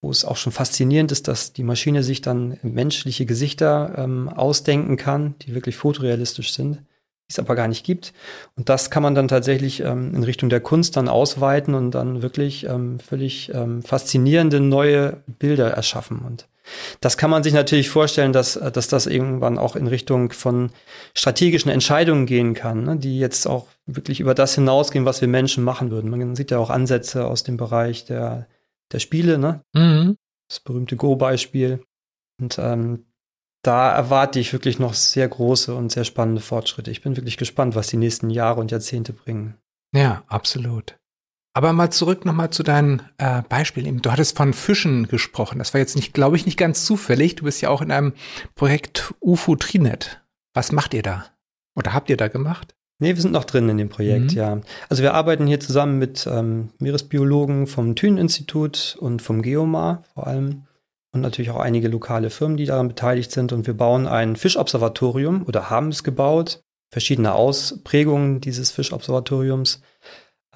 wo 0.00 0.10
es 0.10 0.24
auch 0.24 0.36
schon 0.36 0.52
faszinierend 0.52 1.12
ist, 1.12 1.28
dass 1.28 1.52
die 1.52 1.62
Maschine 1.62 2.02
sich 2.02 2.22
dann 2.22 2.58
menschliche 2.62 3.24
Gesichter 3.24 3.94
ähm, 3.96 4.28
ausdenken 4.28 4.96
kann, 4.96 5.36
die 5.42 5.54
wirklich 5.54 5.76
fotorealistisch 5.76 6.52
sind. 6.52 6.82
Es 7.32 7.38
aber 7.38 7.54
gar 7.54 7.68
nicht 7.68 7.84
gibt. 7.84 8.12
Und 8.56 8.68
das 8.68 8.90
kann 8.90 9.02
man 9.02 9.14
dann 9.14 9.28
tatsächlich 9.28 9.80
ähm, 9.80 10.14
in 10.14 10.22
Richtung 10.22 10.48
der 10.48 10.60
Kunst 10.60 10.96
dann 10.96 11.08
ausweiten 11.08 11.74
und 11.74 11.92
dann 11.92 12.22
wirklich 12.22 12.64
ähm, 12.64 13.00
völlig 13.00 13.52
ähm, 13.54 13.82
faszinierende 13.82 14.60
neue 14.60 15.22
Bilder 15.26 15.70
erschaffen. 15.70 16.20
Und 16.20 16.48
das 17.00 17.16
kann 17.16 17.30
man 17.30 17.42
sich 17.42 17.52
natürlich 17.52 17.90
vorstellen, 17.90 18.32
dass, 18.32 18.54
dass 18.54 18.88
das 18.88 19.06
irgendwann 19.06 19.58
auch 19.58 19.76
in 19.76 19.86
Richtung 19.86 20.32
von 20.32 20.70
strategischen 21.14 21.70
Entscheidungen 21.70 22.26
gehen 22.26 22.54
kann, 22.54 22.84
ne, 22.84 22.96
die 22.96 23.18
jetzt 23.18 23.46
auch 23.46 23.66
wirklich 23.86 24.20
über 24.20 24.34
das 24.34 24.54
hinausgehen, 24.54 25.04
was 25.04 25.20
wir 25.20 25.28
Menschen 25.28 25.64
machen 25.64 25.90
würden. 25.90 26.10
Man 26.10 26.36
sieht 26.36 26.50
ja 26.50 26.58
auch 26.58 26.70
Ansätze 26.70 27.26
aus 27.26 27.42
dem 27.42 27.56
Bereich 27.56 28.04
der, 28.04 28.46
der 28.92 29.00
Spiele, 29.00 29.38
ne? 29.38 29.62
Mhm. 29.74 30.16
Das 30.48 30.60
berühmte 30.60 30.96
Go-Beispiel. 30.96 31.82
Und 32.40 32.58
ähm, 32.58 33.06
da 33.62 33.92
erwarte 33.92 34.40
ich 34.40 34.52
wirklich 34.52 34.78
noch 34.78 34.94
sehr 34.94 35.28
große 35.28 35.74
und 35.74 35.92
sehr 35.92 36.04
spannende 36.04 36.40
Fortschritte. 36.40 36.90
Ich 36.90 37.02
bin 37.02 37.16
wirklich 37.16 37.36
gespannt, 37.36 37.74
was 37.74 37.86
die 37.86 37.96
nächsten 37.96 38.30
Jahre 38.30 38.60
und 38.60 38.70
Jahrzehnte 38.70 39.12
bringen. 39.12 39.56
Ja, 39.94 40.24
absolut. 40.26 40.96
Aber 41.54 41.72
mal 41.72 41.90
zurück 41.90 42.24
nochmal 42.24 42.50
zu 42.50 42.62
deinen 42.62 43.02
äh, 43.18 43.42
Beispielen. 43.42 44.00
Du 44.00 44.10
hattest 44.10 44.36
von 44.36 44.54
Fischen 44.54 45.06
gesprochen. 45.06 45.58
Das 45.58 45.74
war 45.74 45.80
jetzt 45.80 45.96
nicht, 45.96 46.14
glaube 46.14 46.36
ich, 46.36 46.46
nicht 46.46 46.56
ganz 46.56 46.84
zufällig. 46.86 47.36
Du 47.36 47.44
bist 47.44 47.60
ja 47.60 47.68
auch 47.68 47.82
in 47.82 47.92
einem 47.92 48.14
Projekt 48.54 49.14
UFO 49.20 49.54
Trinet. 49.56 50.22
Was 50.54 50.72
macht 50.72 50.94
ihr 50.94 51.02
da? 51.02 51.26
Oder 51.76 51.92
habt 51.92 52.08
ihr 52.10 52.16
da 52.16 52.28
gemacht? 52.28 52.74
Nee, 52.98 53.14
wir 53.14 53.22
sind 53.22 53.32
noch 53.32 53.44
drin 53.44 53.68
in 53.68 53.78
dem 53.78 53.88
Projekt, 53.88 54.32
mhm. 54.32 54.38
ja. 54.38 54.60
Also 54.88 55.02
wir 55.02 55.14
arbeiten 55.14 55.46
hier 55.46 55.60
zusammen 55.60 55.98
mit 55.98 56.26
ähm, 56.26 56.70
Meeresbiologen 56.78 57.66
vom 57.66 57.96
Thünen-Institut 57.96 58.96
und 59.00 59.20
vom 59.20 59.42
Geomar 59.42 60.04
vor 60.14 60.26
allem 60.26 60.66
und 61.12 61.20
natürlich 61.20 61.50
auch 61.50 61.60
einige 61.60 61.88
lokale 61.88 62.30
Firmen, 62.30 62.56
die 62.56 62.64
daran 62.64 62.88
beteiligt 62.88 63.30
sind. 63.30 63.52
Und 63.52 63.66
wir 63.66 63.74
bauen 63.74 64.06
ein 64.06 64.36
Fischobservatorium 64.36 65.44
oder 65.46 65.70
haben 65.70 65.88
es 65.88 66.04
gebaut. 66.04 66.62
Verschiedene 66.90 67.34
Ausprägungen 67.34 68.40
dieses 68.40 68.70
Fischobservatoriums 68.70 69.80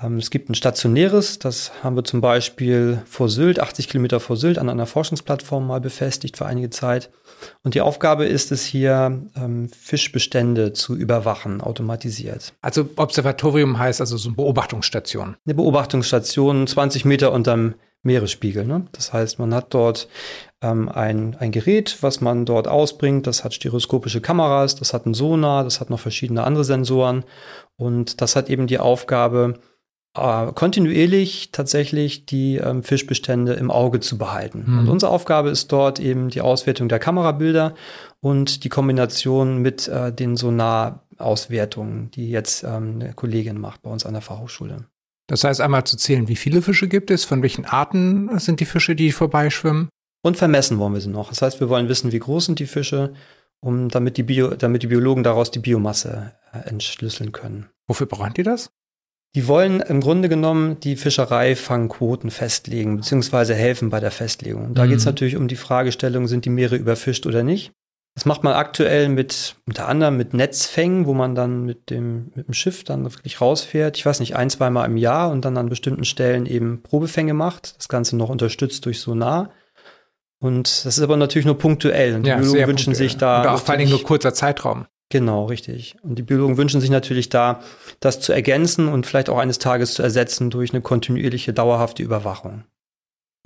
ähm, 0.03 0.19
es 0.19 0.31
gibt 0.31 0.51
ein 0.51 0.55
stationäres, 0.55 1.39
das 1.39 1.73
haben 1.83 1.97
wir 1.97 2.05
zum 2.05 2.21
Beispiel 2.21 3.03
vor 3.07 3.29
Sylt, 3.29 3.61
80 3.61 3.89
Kilometer 3.89 4.21
vor 4.21 4.37
Sylt, 4.37 4.59
an 4.59 4.69
einer 4.69 4.87
Forschungsplattform 4.87 5.67
mal 5.67 5.81
befestigt 5.81 6.37
für 6.37 6.47
einige 6.47 6.71
Zeit. 6.71 7.11
Und 7.63 7.75
die 7.75 7.81
Aufgabe 7.81 8.27
ist 8.27 8.53
es 8.53 8.65
hier, 8.65 9.23
ähm, 9.37 9.69
Fischbestände 9.69 10.73
zu 10.73 10.95
überwachen, 10.97 11.61
automatisiert. 11.61 12.53
Also 12.61 12.89
Observatorium 12.97 13.79
heißt 13.79 14.01
also 14.01 14.17
so 14.17 14.29
eine 14.29 14.37
Beobachtungsstation. 14.37 15.37
Eine 15.47 15.55
Beobachtungsstation, 15.55 16.67
20 16.67 17.05
Meter 17.05 17.33
unterm 17.33 17.75
Meeresspiegel. 18.03 18.65
Ne? 18.65 18.87
Das 18.93 19.13
heißt, 19.13 19.39
man 19.39 19.55
hat 19.55 19.75
dort 19.75 20.09
ähm, 20.63 20.89
ein, 20.89 21.37
ein 21.39 21.53
Gerät, 21.53 21.99
was 22.03 22.21
man 22.21 22.45
dort 22.45 22.69
ausbringt. 22.69 23.27
Das 23.27 23.45
hat 23.45 23.55
stereoskopische 23.55 24.21
Kameras, 24.21 24.77
das 24.77 24.93
hat 24.95 25.05
einen 25.05 25.15
Sonar, 25.15 25.65
das 25.65 25.81
hat 25.81 25.91
noch 25.91 26.01
verschiedene 26.01 26.45
andere 26.45 26.65
Sensoren. 26.65 27.25
Und 27.77 28.21
das 28.21 28.37
hat 28.37 28.49
eben 28.49 28.67
die 28.67 28.79
Aufgabe, 28.79 29.61
äh, 30.17 30.53
kontinuierlich 30.53 31.51
tatsächlich 31.53 32.27
die 32.27 32.57
ähm, 32.57 32.83
Fischbestände 32.83 33.53
im 33.55 33.71
Auge 33.71 34.01
zu 34.01 34.17
behalten. 34.19 34.65
Mhm. 34.67 34.79
Und 34.81 34.89
unsere 34.89 35.13
Aufgabe 35.13 35.51
ist 35.51 35.71
dort 35.73 36.01
eben 36.01 36.31
die 36.31 36.41
Auswertung 36.41 36.89
der 36.89 36.99
Kamerabilder 36.99 37.75
und 38.21 38.65
die 38.65 38.69
Kombination 38.69 39.59
mit 39.59 39.89
äh, 39.89 40.13
den 40.13 40.37
Sonarauswertungen, 40.37 42.11
die 42.13 42.31
jetzt 42.31 42.65
ähm, 42.65 43.01
eine 43.01 43.13
Kollegin 43.13 43.61
macht 43.61 43.83
bei 43.83 43.91
uns 43.91 44.07
an 44.07 44.15
der 44.15 44.23
Fachhochschule. 44.23 44.87
Das 45.29 45.45
heißt 45.45 45.61
einmal 45.61 45.85
zu 45.85 45.97
zählen, 45.97 46.29
wie 46.29 46.37
viele 46.37 46.63
Fische 46.63 46.89
gibt 46.89 47.11
es, 47.11 47.25
von 47.25 47.43
welchen 47.43 47.65
Arten 47.65 48.39
sind 48.39 48.61
die 48.61 48.65
Fische, 48.65 48.95
die 48.95 49.11
vorbeischwimmen? 49.11 49.89
Und 50.23 50.37
vermessen 50.37 50.79
wollen 50.79 50.95
wir 50.95 51.01
sie 51.01 51.09
noch. 51.09 51.29
Das 51.29 51.43
heißt, 51.43 51.61
wir 51.61 51.69
wollen 51.69 51.89
wissen, 51.89 52.13
wie 52.13 52.19
groß 52.19 52.47
sind 52.47 52.59
die 52.59 52.67
Fische, 52.67 53.15
um 53.61 53.89
damit 53.89 54.17
die, 54.17 54.23
Bio, 54.23 54.55
damit 54.55 54.83
die 54.83 54.89
Biologen 54.89 55.23
daraus 55.23 55.51
die 55.51 55.59
Biomasse 55.59 56.33
äh, 56.53 56.69
entschlüsseln 56.69 57.33
können. 57.33 57.67
Wofür 57.87 58.07
brauchen 58.07 58.35
die 58.35 58.43
das? 58.43 58.71
Die 59.35 59.49
wollen 59.49 59.81
im 59.81 60.01
Grunde 60.01 60.29
genommen 60.29 60.81
die 60.81 60.97
Fischereifangquoten 60.97 62.31
festlegen, 62.31 62.97
beziehungsweise 62.97 63.55
helfen 63.55 63.91
bei 63.91 64.01
der 64.01 64.11
Festlegung. 64.11 64.75
Da 64.75 64.85
mhm. 64.85 64.89
geht 64.89 64.99
es 64.99 65.05
natürlich 65.05 65.37
um 65.37 65.47
die 65.47 65.57
Fragestellung, 65.57 66.27
sind 66.27 66.45
die 66.45 66.51
Meere 66.51 66.77
überfischt 66.77 67.27
oder 67.27 67.43
nicht. 67.43 67.73
Das 68.15 68.25
macht 68.25 68.45
man 68.45 68.55
aktuell 68.55 69.11
mit, 69.11 69.57
unter 69.67 69.89
anderem 69.89 70.17
mit 70.17 70.33
Netzfängen, 70.33 71.05
wo 71.05 71.13
man 71.13 71.35
dann 71.35 71.67
mit 71.67 71.91
dem, 71.91 72.33
mit 72.35 72.47
dem 72.47 72.55
Schiff 72.55 72.83
dann 72.83 73.05
wirklich 73.05 73.43
rausfährt. 73.43 73.99
Ich 73.99 74.07
weiß 74.07 74.21
nicht, 74.21 74.37
ein, 74.37 74.49
zweimal 74.49 74.87
im 74.87 74.97
Jahr 74.97 75.31
und 75.31 75.45
dann 75.45 75.59
an 75.59 75.69
bestimmten 75.69 76.07
Stellen 76.07 76.47
eben 76.47 76.83
Probefänge 76.83 77.35
macht. 77.35 77.77
Das 77.77 77.89
Ganze 77.89 78.17
noch 78.17 78.31
unterstützt 78.31 78.87
durch 78.87 79.01
Sonar. 79.01 79.51
Und 80.47 80.87
das 80.87 80.99
ist 80.99 81.03
aber 81.03 81.17
natürlich 81.17 81.47
nur 81.47 81.59
punktuell. 81.59 82.15
Und 82.15 82.23
die 82.25 82.31
ja, 82.31 82.37
Biologen 82.37 82.67
wünschen 82.69 82.93
punktuell. 82.93 83.09
sich 83.09 83.19
da. 83.19 83.43
Und 83.43 83.49
auch 83.49 83.61
vor 83.61 83.75
allem 83.75 83.89
nur 83.89 84.03
kurzer 84.03 84.33
Zeitraum. 84.33 84.87
Genau, 85.09 85.45
richtig. 85.45 85.97
Und 86.03 86.19
die 86.19 86.23
Biologen 86.23 86.57
wünschen 86.57 86.81
sich 86.81 86.91
natürlich 86.91 87.29
da, 87.29 87.61
das 88.01 88.21
zu 88.21 88.33
ergänzen 88.33 88.89
und 88.89 89.07
vielleicht 89.07 89.31
auch 89.31 89.39
eines 89.39 89.59
Tages 89.59 89.95
zu 89.95 90.03
ersetzen 90.03 90.51
durch 90.51 90.73
eine 90.73 90.81
kontinuierliche, 90.81 91.53
dauerhafte 91.53 92.03
Überwachung. 92.03 92.65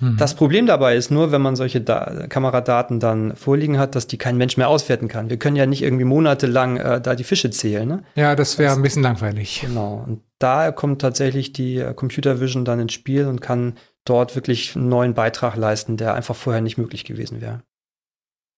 Mhm. 0.01 0.17
Das 0.17 0.33
Problem 0.33 0.65
dabei 0.65 0.95
ist 0.95 1.11
nur, 1.11 1.31
wenn 1.31 1.41
man 1.41 1.55
solche 1.55 1.79
da 1.79 2.25
Kameradaten 2.27 2.99
dann 2.99 3.35
vorliegen 3.35 3.77
hat, 3.77 3.95
dass 3.95 4.07
die 4.07 4.17
kein 4.17 4.37
Mensch 4.37 4.57
mehr 4.57 4.69
auswerten 4.69 5.07
kann. 5.07 5.29
Wir 5.29 5.37
können 5.37 5.55
ja 5.55 5.67
nicht 5.67 5.83
irgendwie 5.83 6.05
monatelang 6.05 6.77
äh, 6.77 6.99
da 6.99 7.15
die 7.15 7.23
Fische 7.23 7.51
zählen. 7.51 7.87
Ne? 7.87 8.03
Ja, 8.15 8.35
das 8.35 8.57
wäre 8.57 8.73
ein 8.73 8.81
bisschen 8.81 9.03
langweilig. 9.03 9.61
Genau. 9.61 10.03
Und 10.07 10.21
da 10.39 10.71
kommt 10.71 11.01
tatsächlich 11.01 11.53
die 11.53 11.77
äh, 11.77 11.93
Computer 11.93 12.41
Vision 12.41 12.65
dann 12.65 12.79
ins 12.79 12.93
Spiel 12.93 13.27
und 13.27 13.41
kann 13.41 13.75
dort 14.05 14.35
wirklich 14.35 14.75
einen 14.75 14.89
neuen 14.89 15.13
Beitrag 15.13 15.55
leisten, 15.55 15.97
der 15.97 16.13
einfach 16.13 16.35
vorher 16.35 16.61
nicht 16.61 16.77
möglich 16.77 17.05
gewesen 17.05 17.41
wäre. 17.41 17.63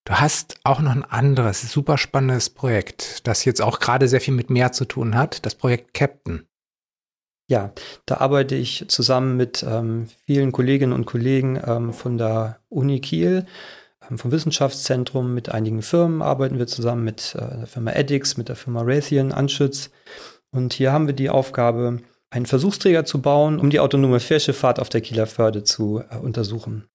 Du 0.05 0.13
hast 0.15 0.59
auch 0.63 0.81
noch 0.81 0.91
ein 0.91 1.05
anderes 1.05 1.71
super 1.71 1.97
spannendes 1.97 2.49
Projekt, 2.49 3.25
das 3.25 3.45
jetzt 3.45 3.61
auch 3.61 3.79
gerade 3.79 4.09
sehr 4.09 4.19
viel 4.19 4.33
mit 4.33 4.49
Meer 4.49 4.73
zu 4.73 4.85
tun 4.85 5.15
hat, 5.15 5.45
das 5.45 5.55
Projekt 5.55 5.93
Captain. 5.93 6.45
Ja, 7.49 7.73
da 8.05 8.17
arbeite 8.17 8.55
ich 8.55 8.85
zusammen 8.87 9.37
mit 9.37 9.63
ähm, 9.67 10.07
vielen 10.25 10.51
Kolleginnen 10.51 10.93
und 10.93 11.05
Kollegen 11.05 11.61
ähm, 11.65 11.93
von 11.93 12.17
der 12.17 12.59
Uni 12.69 12.99
Kiel, 12.99 13.45
ähm, 14.09 14.17
vom 14.17 14.31
Wissenschaftszentrum, 14.31 15.33
mit 15.33 15.49
einigen 15.49 15.81
Firmen 15.81 16.21
arbeiten 16.21 16.57
wir 16.57 16.67
zusammen 16.67 17.03
mit 17.03 17.35
äh, 17.35 17.59
der 17.59 17.67
Firma 17.67 17.91
Edix, 17.91 18.37
mit 18.37 18.49
der 18.49 18.55
Firma 18.55 18.81
Raytheon, 18.83 19.31
Anschütz. 19.31 19.89
Und 20.51 20.73
hier 20.73 20.91
haben 20.91 21.07
wir 21.07 21.13
die 21.13 21.29
Aufgabe, 21.29 21.99
einen 22.33 22.45
Versuchsträger 22.47 23.05
zu 23.05 23.21
bauen, 23.21 23.59
um 23.59 23.69
die 23.69 23.79
autonome 23.79 24.19
Fährschifffahrt 24.19 24.79
auf 24.79 24.89
der 24.89 25.01
Kieler 25.01 25.27
Förde 25.27 25.63
zu 25.63 26.03
äh, 26.09 26.17
untersuchen. 26.17 26.85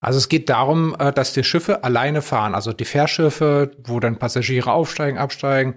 Also 0.00 0.18
es 0.18 0.28
geht 0.28 0.48
darum, 0.48 0.96
äh, 0.98 1.12
dass 1.12 1.32
die 1.32 1.44
Schiffe 1.44 1.84
alleine 1.84 2.20
fahren, 2.20 2.54
also 2.54 2.72
die 2.72 2.84
Fährschiffe, 2.84 3.70
wo 3.84 4.00
dann 4.00 4.18
Passagiere 4.18 4.72
aufsteigen, 4.72 5.18
absteigen, 5.18 5.74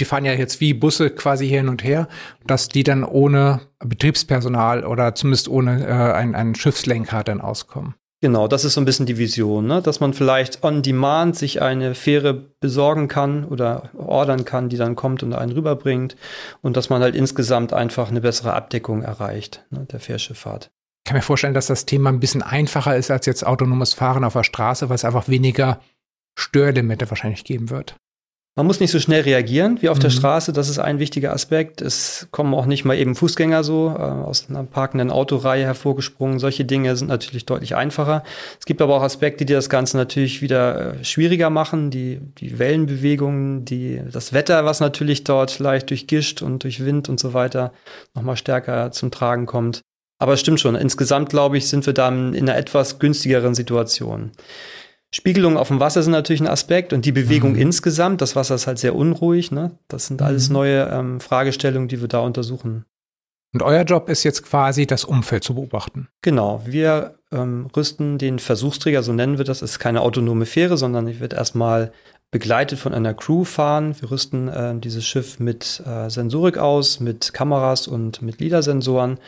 die 0.00 0.06
fahren 0.06 0.24
ja 0.24 0.32
jetzt 0.32 0.60
wie 0.60 0.72
Busse 0.72 1.10
quasi 1.10 1.48
hin 1.48 1.68
und 1.68 1.84
her, 1.84 2.08
dass 2.46 2.68
die 2.68 2.82
dann 2.82 3.04
ohne 3.04 3.60
Betriebspersonal 3.78 4.84
oder 4.84 5.14
zumindest 5.14 5.48
ohne 5.48 5.86
äh, 5.86 6.12
einen, 6.14 6.34
einen 6.34 6.54
Schiffslenker 6.54 7.24
dann 7.24 7.40
auskommen. 7.40 7.94
Genau, 8.22 8.46
das 8.46 8.64
ist 8.64 8.74
so 8.74 8.80
ein 8.80 8.84
bisschen 8.84 9.04
die 9.06 9.18
Vision, 9.18 9.66
ne? 9.66 9.82
dass 9.82 9.98
man 9.98 10.14
vielleicht 10.14 10.62
on 10.62 10.80
demand 10.80 11.34
sich 11.34 11.60
eine 11.60 11.96
Fähre 11.96 12.32
besorgen 12.32 13.08
kann 13.08 13.44
oder 13.44 13.90
ordern 13.98 14.44
kann, 14.44 14.68
die 14.68 14.76
dann 14.76 14.94
kommt 14.94 15.24
und 15.24 15.32
einen 15.32 15.50
rüberbringt 15.50 16.14
und 16.60 16.76
dass 16.76 16.88
man 16.88 17.02
halt 17.02 17.16
insgesamt 17.16 17.72
einfach 17.72 18.10
eine 18.10 18.20
bessere 18.20 18.54
Abdeckung 18.54 19.02
erreicht 19.02 19.64
ne, 19.70 19.88
der 19.90 19.98
Fährschifffahrt. 19.98 20.70
Ich 21.04 21.08
kann 21.08 21.16
mir 21.16 21.22
vorstellen, 21.22 21.52
dass 21.52 21.66
das 21.66 21.84
Thema 21.84 22.10
ein 22.10 22.20
bisschen 22.20 22.42
einfacher 22.42 22.96
ist 22.96 23.10
als 23.10 23.26
jetzt 23.26 23.44
autonomes 23.44 23.92
Fahren 23.92 24.22
auf 24.22 24.34
der 24.34 24.44
Straße, 24.44 24.88
weil 24.88 24.94
es 24.94 25.04
einfach 25.04 25.26
weniger 25.26 25.80
Störlimite 26.38 27.10
wahrscheinlich 27.10 27.42
geben 27.42 27.70
wird. 27.70 27.96
Man 28.54 28.66
muss 28.66 28.80
nicht 28.80 28.90
so 28.90 29.00
schnell 29.00 29.22
reagieren 29.22 29.80
wie 29.80 29.88
auf 29.88 29.96
mhm. 29.96 30.02
der 30.02 30.10
Straße, 30.10 30.52
das 30.52 30.68
ist 30.68 30.78
ein 30.78 30.98
wichtiger 30.98 31.32
Aspekt. 31.32 31.80
Es 31.80 32.28
kommen 32.32 32.52
auch 32.52 32.66
nicht 32.66 32.84
mal 32.84 32.98
eben 32.98 33.14
Fußgänger 33.14 33.64
so 33.64 33.94
äh, 33.96 34.02
aus 34.02 34.50
einer 34.50 34.62
parkenden 34.64 35.10
Autoreihe 35.10 35.64
hervorgesprungen. 35.64 36.38
Solche 36.38 36.66
Dinge 36.66 36.94
sind 36.96 37.08
natürlich 37.08 37.46
deutlich 37.46 37.76
einfacher. 37.76 38.24
Es 38.60 38.66
gibt 38.66 38.82
aber 38.82 38.94
auch 38.94 39.02
Aspekte, 39.02 39.46
die 39.46 39.54
das 39.54 39.70
Ganze 39.70 39.96
natürlich 39.96 40.42
wieder 40.42 40.96
äh, 40.96 41.04
schwieriger 41.04 41.48
machen. 41.48 41.90
Die, 41.90 42.20
die 42.38 42.58
Wellenbewegungen, 42.58 43.64
die, 43.64 44.02
das 44.12 44.34
Wetter, 44.34 44.66
was 44.66 44.80
natürlich 44.80 45.24
dort 45.24 45.58
leicht 45.58 45.88
durch 45.88 46.06
Gischt 46.06 46.42
und 46.42 46.62
durch 46.64 46.84
Wind 46.84 47.08
und 47.08 47.18
so 47.18 47.32
weiter 47.32 47.72
nochmal 48.14 48.36
stärker 48.36 48.90
zum 48.90 49.10
Tragen 49.10 49.46
kommt. 49.46 49.80
Aber 50.18 50.34
es 50.34 50.40
stimmt 50.40 50.60
schon, 50.60 50.74
insgesamt 50.74 51.30
glaube 51.30 51.56
ich, 51.56 51.68
sind 51.68 51.86
wir 51.86 51.94
da 51.94 52.08
in 52.08 52.36
einer 52.36 52.56
etwas 52.56 52.98
günstigeren 52.98 53.54
Situation. 53.54 54.30
Spiegelungen 55.14 55.56
auf 55.56 55.68
dem 55.68 55.80
Wasser 55.80 56.02
sind 56.02 56.12
natürlich 56.12 56.40
ein 56.40 56.48
Aspekt 56.48 56.92
und 56.92 57.04
die 57.04 57.12
Bewegung 57.12 57.52
mhm. 57.52 57.58
insgesamt. 57.58 58.20
Das 58.20 58.34
Wasser 58.34 58.54
ist 58.54 58.66
halt 58.66 58.78
sehr 58.78 58.94
unruhig. 58.94 59.52
Ne? 59.52 59.72
Das 59.88 60.06
sind 60.06 60.22
alles 60.22 60.48
mhm. 60.48 60.54
neue 60.54 60.88
ähm, 60.90 61.20
Fragestellungen, 61.20 61.88
die 61.88 62.00
wir 62.00 62.08
da 62.08 62.20
untersuchen. 62.20 62.84
Und 63.52 63.62
euer 63.62 63.82
Job 63.82 64.08
ist 64.08 64.24
jetzt 64.24 64.44
quasi, 64.44 64.86
das 64.86 65.04
Umfeld 65.04 65.44
zu 65.44 65.54
beobachten. 65.54 66.08
Genau. 66.22 66.62
Wir 66.64 67.16
ähm, 67.30 67.68
rüsten 67.76 68.16
den 68.16 68.38
Versuchsträger, 68.38 69.02
so 69.02 69.12
nennen 69.12 69.36
wir 69.36 69.44
das. 69.44 69.60
Es 69.60 69.72
ist 69.72 69.78
keine 69.78 70.00
autonome 70.00 70.46
Fähre, 70.46 70.78
sondern 70.78 71.06
ich 71.06 71.20
wird 71.20 71.34
erstmal 71.34 71.92
begleitet 72.30 72.78
von 72.78 72.94
einer 72.94 73.12
Crew 73.12 73.44
fahren. 73.44 73.94
Wir 74.00 74.10
rüsten 74.10 74.48
äh, 74.48 74.74
dieses 74.78 75.04
Schiff 75.04 75.38
mit 75.38 75.82
äh, 75.86 76.08
Sensorik 76.08 76.56
aus, 76.56 77.00
mit 77.00 77.34
Kameras 77.34 77.86
und 77.86 78.22
mit 78.22 78.40
LIDAR-Sensoren 78.40 79.18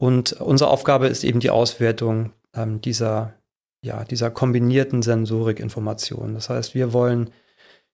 und 0.00 0.32
unsere 0.32 0.70
Aufgabe 0.70 1.08
ist 1.08 1.24
eben 1.24 1.40
die 1.40 1.50
Auswertung 1.50 2.32
ähm, 2.56 2.80
dieser, 2.80 3.34
ja, 3.82 4.04
dieser 4.04 4.30
kombinierten 4.30 5.02
Sensorikinformationen. 5.02 6.34
Das 6.34 6.50
heißt, 6.50 6.74
wir 6.74 6.92
wollen 6.92 7.30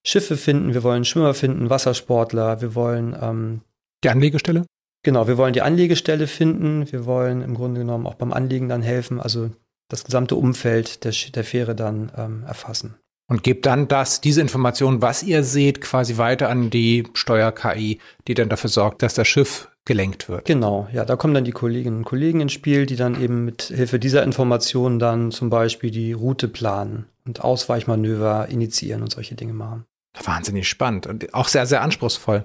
Schiffe 0.05 0.37
finden, 0.37 0.75
wir 0.75 0.83
wollen 0.83 1.05
Schwimmer 1.05 1.35
finden, 1.35 1.70
Wassersportler, 1.70 2.61
wir 2.61 2.75
wollen 2.75 3.16
ähm, 3.20 3.61
die 4.05 4.11
Anlegestelle? 4.11 4.66
Genau, 5.03 5.29
wir 5.29 5.37
wollen 5.38 5.53
die 5.53 5.62
Anlegestelle 5.62 6.27
finden, 6.27 6.90
wir 6.90 7.07
wollen 7.07 7.42
im 7.42 7.55
Grunde 7.55 7.81
genommen 7.81 8.07
auch 8.07 8.14
beim 8.14 8.33
Anlegen 8.33 8.68
dann 8.68 8.83
helfen, 8.83 9.20
also 9.20 9.51
das 9.88 10.05
gesamte 10.05 10.35
Umfeld 10.37 11.05
der, 11.05 11.12
der 11.12 11.44
Fähre 11.44 11.75
dann 11.75 12.11
ähm, 12.16 12.44
erfassen. 12.46 12.96
Und 13.29 13.42
gebt 13.42 13.66
dann 13.66 13.88
das, 13.88 14.20
diese 14.20 14.40
Information, 14.40 15.03
was 15.03 15.22
ihr 15.22 15.42
seht, 15.42 15.81
quasi 15.81 16.16
weiter 16.16 16.49
an 16.49 16.70
die 16.70 17.09
Steuer-KI, 17.14 18.01
die 18.29 18.35
dann 18.35 18.49
dafür 18.49 18.70
sorgt, 18.70 19.03
dass 19.03 19.14
das 19.14 19.27
Schiff 19.27 19.68
gelenkt 19.87 20.29
wird. 20.29 20.44
Genau, 20.44 20.88
ja, 20.92 21.05
da 21.05 21.16
kommen 21.16 21.33
dann 21.33 21.44
die 21.44 21.53
Kolleginnen 21.53 21.99
und 21.99 22.05
Kollegen 22.05 22.40
ins 22.40 22.53
Spiel, 22.53 22.85
die 22.85 22.96
dann 22.96 23.20
eben 23.20 23.44
mit 23.44 23.62
Hilfe 23.62 23.99
dieser 23.99 24.22
Informationen 24.22 24.99
dann 24.99 25.31
zum 25.31 25.49
Beispiel 25.49 25.90
die 25.90 26.12
Route 26.12 26.49
planen 26.49 27.07
und 27.25 27.40
Ausweichmanöver 27.40 28.49
initiieren 28.49 29.03
und 29.03 29.11
solche 29.11 29.35
Dinge 29.35 29.55
machen. 29.55 29.87
Wahnsinnig 30.22 30.68
spannend 30.68 31.07
und 31.07 31.33
auch 31.35 31.49
sehr, 31.49 31.66
sehr 31.66 31.83
anspruchsvoll. 31.83 32.44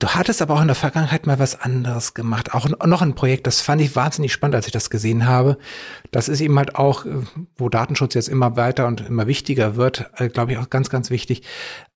Du 0.00 0.08
hattest 0.08 0.42
aber 0.42 0.54
auch 0.54 0.60
in 0.60 0.66
der 0.66 0.74
Vergangenheit 0.74 1.26
mal 1.26 1.38
was 1.38 1.60
anderes 1.60 2.14
gemacht. 2.14 2.52
Auch 2.52 2.68
noch 2.68 3.00
ein 3.00 3.14
Projekt, 3.14 3.46
das 3.46 3.60
fand 3.60 3.80
ich 3.80 3.96
wahnsinnig 3.96 4.32
spannend, 4.32 4.56
als 4.56 4.66
ich 4.66 4.72
das 4.72 4.90
gesehen 4.90 5.26
habe. 5.26 5.56
Das 6.10 6.28
ist 6.28 6.40
eben 6.40 6.58
halt 6.58 6.74
auch, 6.74 7.06
äh, 7.06 7.22
wo 7.56 7.68
Datenschutz 7.68 8.14
jetzt 8.14 8.28
immer 8.28 8.56
weiter 8.56 8.86
und 8.86 9.02
immer 9.02 9.26
wichtiger 9.26 9.76
wird, 9.76 10.10
äh, 10.16 10.28
glaube 10.28 10.52
ich 10.52 10.58
auch 10.58 10.68
ganz, 10.68 10.90
ganz 10.90 11.10
wichtig. 11.10 11.42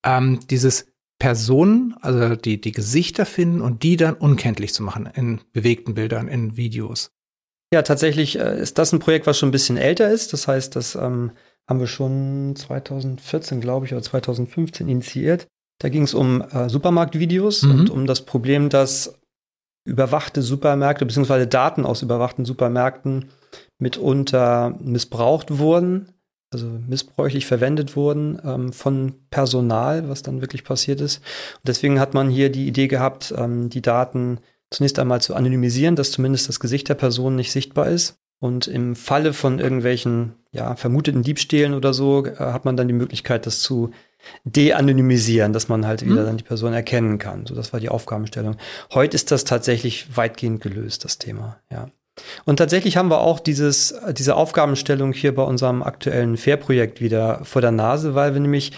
Ähm, 0.05 0.41
dieses 0.49 0.87
Personen, 1.19 1.95
also 2.01 2.37
die, 2.37 2.61
die 2.61 2.73
Gesichter 2.73 3.27
finden 3.27 3.61
und 3.61 3.83
die 3.83 3.97
dann 3.97 4.15
unkenntlich 4.15 4.73
zu 4.73 4.83
machen 4.83 5.09
in 5.15 5.41
bewegten 5.53 5.95
Bildern, 5.95 6.29
in 6.29 6.57
Videos. 6.57 7.11
Ja, 7.73 7.83
tatsächlich 7.83 8.39
äh, 8.39 8.61
ist 8.61 8.79
das 8.79 8.93
ein 8.93 9.01
Projekt, 9.01 9.27
was 9.27 9.39
schon 9.39 9.51
ein 9.51 9.53
bisschen 9.53 9.77
älter 9.77 10.11
ist. 10.11 10.33
Das 10.33 10.49
heißt, 10.49 10.75
das 10.77 10.95
ähm, 10.95 11.33
haben 11.69 11.81
wir 11.81 11.87
schon 11.87 12.55
2014, 12.57 13.61
glaube 13.61 13.87
ich, 13.87 13.93
oder 13.93 14.03
2015 14.03 14.89
initiiert. 14.89 15.49
Da 15.81 15.89
ging 15.89 16.03
es 16.03 16.15
um 16.15 16.41
äh, 16.41 16.69
Supermarktvideos 16.69 17.63
mhm. 17.63 17.71
und 17.71 17.91
um 17.91 18.07
das 18.07 18.25
Problem, 18.25 18.69
dass 18.69 19.19
überwachte 19.87 20.43
Supermärkte 20.43 21.05
bzw. 21.05 21.47
Daten 21.47 21.85
aus 21.85 22.03
überwachten 22.03 22.45
Supermärkten 22.45 23.31
mitunter 23.79 24.77
missbraucht 24.81 25.59
wurden, 25.59 26.13
also 26.51 26.67
missbräuchlich 26.67 27.47
verwendet 27.47 27.97
wurden 27.97 28.41
ähm, 28.45 28.73
von 28.73 29.15
Personal, 29.31 30.09
was 30.09 30.23
dann 30.23 30.41
wirklich 30.41 30.65
passiert 30.65 31.01
ist. 31.01 31.19
Und 31.19 31.69
deswegen 31.69 32.01
hat 32.01 32.15
man 32.15 32.31
hier 32.31 32.51
die 32.51 32.67
Idee 32.67 32.89
gehabt, 32.89 33.35
ähm, 33.37 33.69
die 33.69 33.83
Daten 33.83 34.39
zunächst 34.71 34.99
einmal 34.99 35.21
zu 35.21 35.35
anonymisieren, 35.35 35.97
dass 35.97 36.11
zumindest 36.11 36.49
das 36.49 36.61
Gesicht 36.61 36.89
der 36.89 36.95
Person 36.95 37.37
nicht 37.37 37.53
sichtbar 37.53 37.89
ist. 37.89 38.19
Und 38.41 38.69
im 38.69 38.95
Falle 38.95 39.33
von 39.33 39.59
irgendwelchen 39.59 40.37
ja, 40.53 40.77
vermuteten 40.77 41.23
Diebstählen 41.23 41.75
oder 41.75 41.93
so 41.93 42.25
äh, 42.25 42.37
hat 42.37 42.65
man 42.65 42.77
dann 42.77 42.89
die 42.89 42.95
Möglichkeit, 42.95 43.47
das 43.47 43.61
zu 43.61 43.91
de-anonymisieren, 44.45 45.53
dass 45.53 45.69
man 45.69 45.87
halt 45.87 46.05
wieder 46.05 46.23
mhm. 46.23 46.27
dann 46.27 46.37
die 46.37 46.45
Person 46.45 46.73
erkennen 46.73 47.19
kann. 47.19 47.47
So, 47.47 47.55
das 47.55 47.73
war 47.73 47.81
die 47.81 47.89
Aufgabenstellung. 47.89 48.57
Heute 48.93 49.17
ist 49.17 49.31
das 49.33 49.45
tatsächlich 49.45 50.17
weitgehend 50.17 50.61
gelöst, 50.61 51.05
das 51.05 51.19
Thema, 51.19 51.61
ja. 51.71 51.89
Und 52.45 52.57
tatsächlich 52.57 52.97
haben 52.97 53.11
wir 53.11 53.21
auch 53.21 53.41
dieses, 53.41 53.95
diese 54.13 54.37
Aufgabenstellung 54.37 55.13
hier 55.13 55.35
bei 55.35 55.43
unserem 55.43 55.83
aktuellen 55.83 56.37
Fair-Projekt 56.37 57.01
wieder 57.01 57.45
vor 57.45 57.63
der 57.63 57.73
Nase, 57.73 58.15
weil 58.15 58.35
wir 58.35 58.41
nämlich 58.41 58.73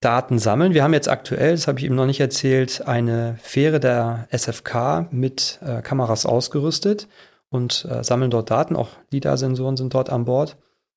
Daten 0.00 0.38
sammeln. 0.38 0.72
Wir 0.72 0.82
haben 0.82 0.94
jetzt 0.94 1.08
aktuell, 1.08 1.52
das 1.52 1.68
habe 1.68 1.78
ich 1.78 1.84
eben 1.84 1.94
noch 1.94 2.06
nicht 2.06 2.20
erzählt, 2.20 2.86
eine 2.86 3.38
Fähre 3.42 3.80
der 3.80 4.26
SFK 4.30 5.06
mit 5.10 5.58
äh, 5.62 5.82
Kameras 5.82 6.24
ausgerüstet 6.24 7.06
und 7.50 7.86
äh, 7.90 8.02
sammeln 8.02 8.30
dort 8.30 8.50
Daten. 8.50 8.76
Auch 8.76 8.88
LIDAR-Sensoren 9.10 9.76
sind 9.76 9.92
dort 9.92 10.08
an 10.10 10.24
Bord. 10.24 10.56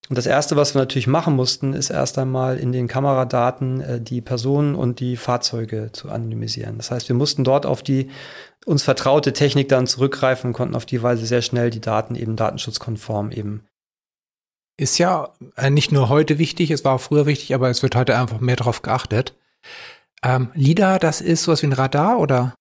Und 0.10 0.18
das 0.18 0.26
Erste, 0.26 0.58
was 0.58 0.76
wir 0.76 0.82
natürlich 0.82 1.08
machen 1.08 1.36
mussten, 1.36 1.74
ist 1.74 1.90
erst 1.90 2.18
einmal 2.18 2.58
in 2.58 2.74
den 2.74 2.88
Kameradaten 2.88 3.82
äh, 3.82 4.02
die 4.02 4.22
Personen 4.22 4.76
und 4.76 5.00
die 5.00 5.16
Fahrzeuge 5.16 5.92
zu 5.94 6.10
anonymisieren. 6.10 6.78
Das 6.78 6.92
heißt, 6.92 7.08
wir 7.08 7.16
mussten 7.16 7.44
dort 7.44 7.66
auf 7.66 7.84
die 7.84 8.10
uns 8.66 8.84
vertraute 8.84 9.34
Technik 9.34 9.70
dann 9.70 9.88
zurückgreifen 9.88 10.50
und 10.50 10.54
konnten 10.54 10.76
auf 10.76 10.86
die 10.86 11.02
Weise 11.02 11.26
sehr 11.26 11.42
schnell 11.42 11.70
die 11.70 11.82
Daten 11.82 12.16
eben 12.16 12.36
datenschutzkonform 12.36 13.32
eben. 13.32 13.66
Ist 14.78 14.98
ja 14.98 15.34
äh, 15.56 15.70
nicht 15.70 15.92
nur 15.92 16.10
heute 16.10 16.38
wichtig, 16.38 16.72
es 16.72 16.84
war 16.84 16.96
auch 16.96 17.02
früher 17.02 17.26
wichtig, 17.26 17.54
aber 17.54 17.70
es 17.70 17.84
wird 17.84 17.96
heute 17.96 18.18
einfach 18.18 18.40
mehr 18.40 18.56
darauf 18.56 18.82
geachtet. 18.82 19.36
Ähm, 20.24 20.50
LIDAR, 20.54 21.00
das 21.00 21.22
ist 21.22 21.44
sowas 21.44 21.62
wie 21.62 21.68
ein 21.68 21.74
Radar 21.74 22.20
oder? 22.20 22.56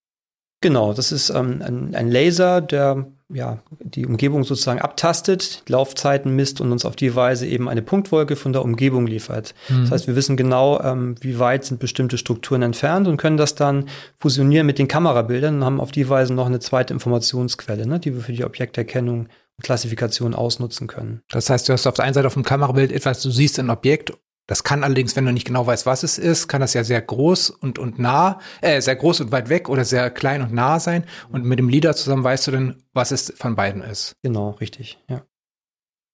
Genau, 0.62 0.94
das 0.94 1.12
ist 1.12 1.28
ähm, 1.30 1.60
ein, 1.62 1.94
ein 1.94 2.10
Laser, 2.10 2.60
der 2.62 3.06
ja, 3.34 3.58
die 3.80 4.06
Umgebung 4.06 4.44
sozusagen 4.44 4.80
abtastet, 4.80 5.62
Laufzeiten 5.68 6.34
misst 6.36 6.60
und 6.60 6.70
uns 6.70 6.84
auf 6.84 6.96
die 6.96 7.14
Weise 7.14 7.46
eben 7.46 7.68
eine 7.68 7.82
Punktwolke 7.82 8.36
von 8.36 8.52
der 8.52 8.62
Umgebung 8.62 9.06
liefert. 9.06 9.54
Mhm. 9.68 9.82
Das 9.82 9.90
heißt, 9.90 10.06
wir 10.06 10.16
wissen 10.16 10.36
genau, 10.36 10.80
ähm, 10.80 11.14
wie 11.20 11.38
weit 11.38 11.64
sind 11.64 11.80
bestimmte 11.80 12.18
Strukturen 12.18 12.62
entfernt 12.62 13.08
und 13.08 13.16
können 13.16 13.36
das 13.36 13.54
dann 13.54 13.86
fusionieren 14.20 14.66
mit 14.66 14.78
den 14.78 14.88
Kamerabildern 14.88 15.56
und 15.56 15.64
haben 15.64 15.80
auf 15.80 15.92
die 15.92 16.08
Weise 16.08 16.34
noch 16.34 16.46
eine 16.46 16.60
zweite 16.60 16.92
Informationsquelle, 16.92 17.86
ne, 17.86 17.98
die 17.98 18.14
wir 18.14 18.22
für 18.22 18.32
die 18.32 18.44
Objekterkennung 18.44 19.20
und 19.20 19.64
Klassifikation 19.64 20.34
ausnutzen 20.34 20.86
können. 20.86 21.22
Das 21.30 21.50
heißt, 21.50 21.68
du 21.68 21.72
hast 21.72 21.86
auf 21.86 21.94
der 21.94 22.04
einen 22.04 22.14
Seite 22.14 22.26
auf 22.26 22.34
dem 22.34 22.44
Kamerabild 22.44 22.92
etwas, 22.92 23.22
du 23.22 23.30
siehst 23.30 23.58
ein 23.58 23.70
Objekt 23.70 24.12
das 24.46 24.64
kann 24.64 24.84
allerdings, 24.84 25.14
wenn 25.16 25.24
du 25.24 25.32
nicht 25.32 25.46
genau 25.46 25.66
weißt, 25.66 25.86
was 25.86 26.02
es 26.02 26.18
ist, 26.18 26.48
kann 26.48 26.60
das 26.60 26.74
ja 26.74 26.84
sehr 26.84 27.00
groß 27.00 27.50
und, 27.50 27.78
und 27.78 27.98
nah, 27.98 28.40
äh, 28.60 28.80
sehr 28.80 28.96
groß 28.96 29.20
und 29.20 29.32
weit 29.32 29.48
weg 29.48 29.68
oder 29.68 29.84
sehr 29.84 30.10
klein 30.10 30.42
und 30.42 30.52
nah 30.52 30.80
sein. 30.80 31.04
Und 31.30 31.44
mit 31.44 31.58
dem 31.58 31.68
Leader 31.68 31.94
zusammen 31.94 32.24
weißt 32.24 32.48
du 32.48 32.50
dann, 32.50 32.82
was 32.92 33.12
es 33.12 33.32
von 33.36 33.54
beiden 33.54 33.82
ist. 33.82 34.16
Genau, 34.22 34.50
richtig, 34.50 34.98
ja. 35.08 35.22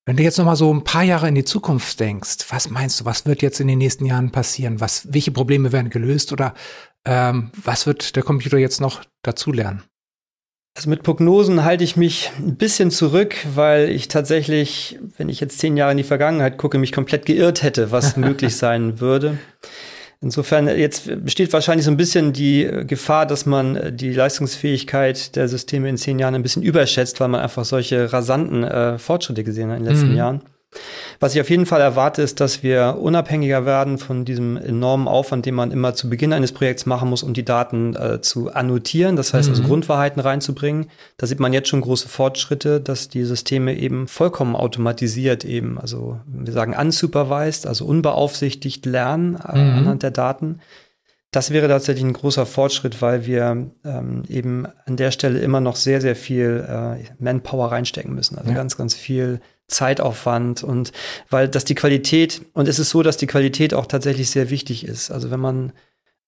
Wenn 0.05 0.17
du 0.17 0.23
jetzt 0.23 0.37
noch 0.37 0.45
mal 0.45 0.55
so 0.55 0.73
ein 0.73 0.83
paar 0.83 1.03
Jahre 1.03 1.27
in 1.27 1.35
die 1.35 1.43
Zukunft 1.43 1.99
denkst, 1.99 2.45
was 2.49 2.69
meinst 2.69 2.99
du, 2.99 3.05
was 3.05 3.25
wird 3.25 3.41
jetzt 3.41 3.59
in 3.59 3.67
den 3.67 3.77
nächsten 3.77 4.05
Jahren 4.05 4.31
passieren? 4.31 4.79
Was, 4.79 5.13
welche 5.13 5.31
Probleme 5.31 5.71
werden 5.71 5.91
gelöst 5.91 6.31
oder 6.31 6.55
ähm, 7.05 7.51
was 7.63 7.85
wird 7.85 8.15
der 8.15 8.23
Computer 8.23 8.57
jetzt 8.57 8.81
noch 8.81 9.03
dazulernen? 9.21 9.83
Also 10.79 10.91
mit 10.91 11.03
Prognosen 11.03 11.65
halte 11.65 11.83
ich 11.83 11.97
mich 11.97 12.31
ein 12.39 12.55
bisschen 12.55 12.89
zurück, 12.89 13.35
weil 13.53 13.89
ich 13.89 14.07
tatsächlich, 14.07 14.97
wenn 15.17 15.27
ich 15.27 15.41
jetzt 15.41 15.59
zehn 15.59 15.75
Jahre 15.75 15.91
in 15.91 15.97
die 15.97 16.05
Vergangenheit 16.05 16.57
gucke, 16.57 16.77
mich 16.77 16.93
komplett 16.93 17.25
geirrt 17.25 17.63
hätte, 17.63 17.91
was 17.91 18.15
möglich 18.15 18.55
sein 18.55 19.01
würde. 19.01 19.37
Insofern, 20.21 20.69
jetzt 20.69 21.25
besteht 21.25 21.51
wahrscheinlich 21.51 21.83
so 21.83 21.91
ein 21.91 21.97
bisschen 21.97 22.31
die 22.31 22.63
Gefahr, 22.87 23.25
dass 23.25 23.45
man 23.45 23.97
die 23.97 24.13
Leistungsfähigkeit 24.13 25.35
der 25.35 25.49
Systeme 25.49 25.89
in 25.89 25.97
zehn 25.97 26.17
Jahren 26.17 26.35
ein 26.35 26.43
bisschen 26.43 26.63
überschätzt, 26.63 27.19
weil 27.19 27.27
man 27.27 27.41
einfach 27.41 27.65
solche 27.65 28.13
rasanten 28.13 28.63
äh, 28.63 28.97
Fortschritte 28.97 29.43
gesehen 29.43 29.71
hat 29.71 29.79
in 29.79 29.83
den 29.83 29.91
letzten 29.91 30.11
mhm. 30.11 30.17
Jahren. 30.17 30.41
Was 31.19 31.35
ich 31.35 31.41
auf 31.41 31.49
jeden 31.49 31.65
Fall 31.65 31.81
erwarte, 31.81 32.21
ist, 32.21 32.39
dass 32.39 32.63
wir 32.63 32.97
unabhängiger 33.01 33.65
werden 33.65 33.97
von 33.97 34.23
diesem 34.23 34.55
enormen 34.55 35.07
Aufwand, 35.07 35.45
den 35.45 35.55
man 35.55 35.71
immer 35.71 35.93
zu 35.95 36.09
Beginn 36.09 36.31
eines 36.31 36.51
Projekts 36.51 36.85
machen 36.85 37.09
muss, 37.09 37.23
um 37.23 37.33
die 37.33 37.43
Daten 37.43 37.95
äh, 37.95 38.21
zu 38.21 38.53
annotieren, 38.53 39.15
das 39.15 39.33
heißt 39.33 39.49
also 39.49 39.61
mhm. 39.61 39.65
also 39.65 39.67
Grundwahrheiten 39.67 40.21
reinzubringen. 40.21 40.89
Da 41.17 41.27
sieht 41.27 41.39
man 41.39 41.53
jetzt 41.53 41.69
schon 41.69 41.81
große 41.81 42.07
Fortschritte, 42.07 42.79
dass 42.79 43.09
die 43.09 43.25
Systeme 43.25 43.75
eben 43.77 44.07
vollkommen 44.07 44.55
automatisiert 44.55 45.43
eben, 45.43 45.79
also 45.79 46.19
wir 46.25 46.53
sagen 46.53 46.75
unsupervised, 46.75 47.67
also 47.67 47.85
unbeaufsichtigt 47.85 48.85
lernen 48.85 49.35
äh, 49.35 49.57
mhm. 49.57 49.77
anhand 49.77 50.03
der 50.03 50.11
Daten. 50.11 50.59
Das 51.31 51.51
wäre 51.51 51.67
tatsächlich 51.67 52.05
ein 52.05 52.13
großer 52.13 52.45
Fortschritt, 52.45 53.01
weil 53.01 53.25
wir 53.27 53.67
ähm, 53.85 54.23
eben 54.29 54.67
an 54.85 54.97
der 54.97 55.11
Stelle 55.11 55.39
immer 55.39 55.61
noch 55.61 55.75
sehr, 55.75 56.01
sehr 56.01 56.15
viel 56.15 56.65
äh, 56.67 57.03
Manpower 57.19 57.71
reinstecken 57.71 58.15
müssen. 58.15 58.37
Also 58.37 58.49
ja. 58.49 58.55
ganz, 58.55 58.77
ganz 58.77 58.95
viel 58.95 59.39
Zeitaufwand 59.69 60.63
und 60.63 60.91
weil 61.29 61.47
das 61.47 61.63
die 61.65 61.75
Qualität, 61.75 62.41
und 62.53 62.67
es 62.67 62.79
ist 62.79 62.89
so, 62.89 63.03
dass 63.03 63.17
die 63.17 63.27
Qualität 63.27 63.73
auch 63.73 63.85
tatsächlich 63.85 64.29
sehr 64.29 64.49
wichtig 64.49 64.85
ist. 64.85 65.11
Also 65.11 65.31
wenn 65.31 65.39
man 65.39 65.73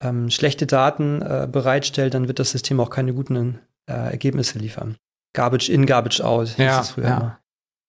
ähm, 0.01 0.29
schlechte 0.29 0.65
Daten 0.65 1.21
äh, 1.21 1.47
bereitstellt, 1.51 2.13
dann 2.13 2.27
wird 2.27 2.39
das 2.39 2.51
System 2.51 2.79
auch 2.79 2.89
keine 2.89 3.13
guten 3.13 3.59
äh, 3.87 3.93
Ergebnisse 3.93 4.59
liefern. 4.59 4.95
Garbage 5.33 5.69
in, 5.69 5.85
Garbage 5.85 6.21
out. 6.21 6.57
Ja, 6.57 6.83
ja 6.97 7.40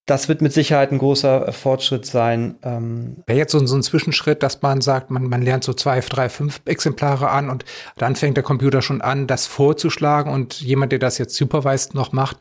das 0.07 0.29
wird 0.29 0.43
mit 0.43 0.53
Sicherheit 0.53 0.91
ein 0.91 0.99
großer 0.99 1.49
äh, 1.49 1.53
Fortschritt 1.53 2.05
sein. 2.07 2.57
Ähm 2.63 3.23
Wäre 3.27 3.39
jetzt 3.39 3.53
so, 3.53 3.65
so, 3.65 3.77
ein 3.77 3.83
Zwischenschritt, 3.83 4.43
dass 4.43 4.61
man 4.61 4.81
sagt, 4.81 5.11
man, 5.11 5.29
man 5.29 5.43
lernt 5.43 5.63
so 5.63 5.73
zwei, 5.75 6.01
drei, 6.01 6.29
fünf 6.29 6.61
Exemplare 6.65 7.31
an 7.31 7.49
und 7.49 7.65
dann 7.97 8.17
fängt 8.17 8.37
der 8.37 8.45
Computer 8.45 8.83
schon 8.83 9.01
an, 9.01 9.29
das 9.29 9.47
vorzuschlagen 9.47 10.33
und 10.33 10.61
jemand, 10.61 10.91
der 10.91 10.99
das 10.99 11.19
jetzt 11.19 11.37
supervised 11.37 11.95
noch 11.95 12.13
macht, 12.13 12.39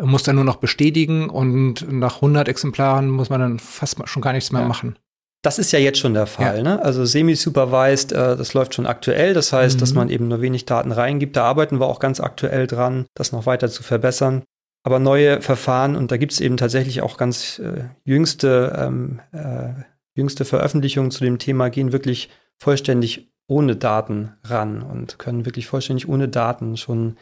muss 0.00 0.22
dann 0.22 0.36
nur 0.36 0.44
noch 0.44 0.56
bestätigen 0.56 1.28
und 1.28 1.86
nach 1.92 2.16
100 2.16 2.48
Exemplaren 2.48 3.10
muss 3.10 3.28
man 3.28 3.40
dann 3.40 3.58
fast 3.58 3.96
schon 4.08 4.22
gar 4.22 4.32
nichts 4.32 4.50
mehr 4.50 4.62
ja. 4.62 4.68
machen. 4.68 4.98
Das 5.42 5.58
ist 5.58 5.72
ja 5.72 5.80
jetzt 5.80 5.98
schon 5.98 6.14
der 6.14 6.26
Fall. 6.26 6.58
Ja. 6.58 6.62
Ne? 6.62 6.82
Also 6.82 7.04
semi-supervised, 7.04 8.12
äh, 8.12 8.36
das 8.36 8.54
läuft 8.54 8.74
schon 8.74 8.86
aktuell. 8.86 9.34
Das 9.34 9.52
heißt, 9.52 9.76
mhm. 9.76 9.80
dass 9.80 9.92
man 9.92 10.08
eben 10.08 10.28
nur 10.28 10.40
wenig 10.40 10.66
Daten 10.66 10.92
reingibt. 10.92 11.36
Da 11.36 11.44
arbeiten 11.44 11.80
wir 11.80 11.86
auch 11.86 11.98
ganz 11.98 12.20
aktuell 12.20 12.68
dran, 12.68 13.06
das 13.14 13.32
noch 13.32 13.44
weiter 13.44 13.68
zu 13.68 13.82
verbessern 13.82 14.44
aber 14.82 14.98
neue 14.98 15.40
Verfahren 15.40 15.96
und 15.96 16.10
da 16.10 16.16
gibt 16.16 16.32
es 16.32 16.40
eben 16.40 16.56
tatsächlich 16.56 17.02
auch 17.02 17.16
ganz 17.16 17.58
äh, 17.58 17.84
jüngste, 18.04 18.76
ähm, 18.78 19.20
äh, 19.32 19.72
jüngste 20.14 20.44
Veröffentlichungen 20.44 21.10
zu 21.10 21.24
dem 21.24 21.38
Thema, 21.38 21.70
gehen 21.70 21.92
wirklich 21.92 22.30
vollständig 22.58 23.32
ohne 23.46 23.76
Daten 23.76 24.32
ran 24.44 24.82
und 24.82 25.18
können 25.18 25.44
wirklich 25.44 25.66
vollständig 25.66 26.08
ohne 26.08 26.28
Daten 26.28 26.76
schon 26.76 27.16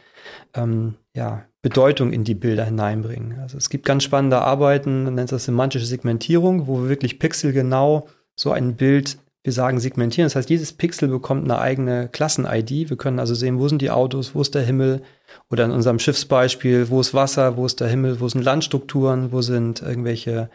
ähm, 0.53 0.95
ja, 1.15 1.45
Bedeutung 1.61 2.13
in 2.13 2.23
die 2.23 2.35
Bilder 2.35 2.65
hineinbringen. 2.65 3.39
Also 3.39 3.57
es 3.57 3.69
gibt 3.69 3.85
ganz 3.85 4.03
spannende 4.03 4.41
Arbeiten, 4.41 5.03
man 5.03 5.15
nennt 5.15 5.31
das 5.31 5.45
semantische 5.45 5.85
Segmentierung, 5.85 6.67
wo 6.67 6.83
wir 6.83 6.89
wirklich 6.89 7.19
pixelgenau 7.19 8.07
so 8.35 8.51
ein 8.51 8.75
Bild 8.75 9.17
wir 9.43 9.53
sagen 9.53 9.79
segmentieren. 9.79 10.27
Das 10.27 10.35
heißt, 10.35 10.49
jedes 10.49 10.73
Pixel 10.73 11.07
bekommt 11.07 11.43
eine 11.43 11.59
eigene 11.59 12.09
Klassen-ID. 12.09 12.89
Wir 12.89 12.97
können 12.97 13.19
also 13.19 13.33
sehen, 13.33 13.59
wo 13.59 13.67
sind 13.67 13.81
die 13.81 13.89
Autos, 13.89 14.35
wo 14.35 14.41
ist 14.41 14.53
der 14.53 14.63
Himmel. 14.63 15.01
Oder 15.49 15.65
in 15.65 15.71
unserem 15.71 15.97
Schiffsbeispiel, 15.97 16.89
wo 16.89 16.99
ist 17.01 17.13
Wasser, 17.13 17.57
wo 17.57 17.65
ist 17.65 17.79
der 17.79 17.87
Himmel, 17.87 18.19
wo 18.19 18.27
sind 18.27 18.43
Landstrukturen, 18.43 19.31
wo 19.31 19.41
sind 19.41 19.81
irgendwelche, 19.81 20.49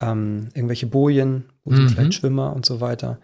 ähm, 0.00 0.48
irgendwelche 0.54 0.86
Bojen, 0.86 1.44
wo 1.64 1.74
sind 1.74 1.84
mhm. 1.84 1.88
vielleicht 1.88 2.14
Schwimmer 2.14 2.54
und 2.54 2.66
so 2.66 2.80
weiter. 2.80 3.18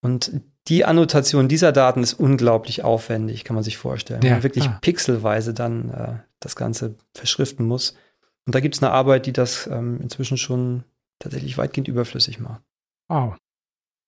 Und 0.00 0.32
die 0.68 0.84
Annotation 0.84 1.48
dieser 1.48 1.70
Daten 1.70 2.02
ist 2.02 2.14
unglaublich 2.14 2.82
aufwendig, 2.82 3.44
kann 3.44 3.54
man 3.54 3.62
sich 3.62 3.76
vorstellen. 3.76 4.22
Ja, 4.22 4.32
man 4.32 4.42
wirklich 4.42 4.66
ah. 4.66 4.78
pixelweise 4.80 5.54
dann 5.54 5.90
äh, 5.90 6.14
das 6.40 6.56
Ganze 6.56 6.96
verschriften 7.14 7.66
muss. 7.66 7.94
Und 8.44 8.54
da 8.54 8.60
gibt 8.60 8.74
es 8.74 8.82
eine 8.82 8.92
Arbeit, 8.92 9.26
die 9.26 9.32
das 9.32 9.68
ähm, 9.68 10.00
inzwischen 10.00 10.36
schon 10.36 10.84
tatsächlich 11.20 11.56
weitgehend 11.58 11.86
überflüssig 11.88 12.40
macht. 12.40 12.62
Wow. 13.08 13.36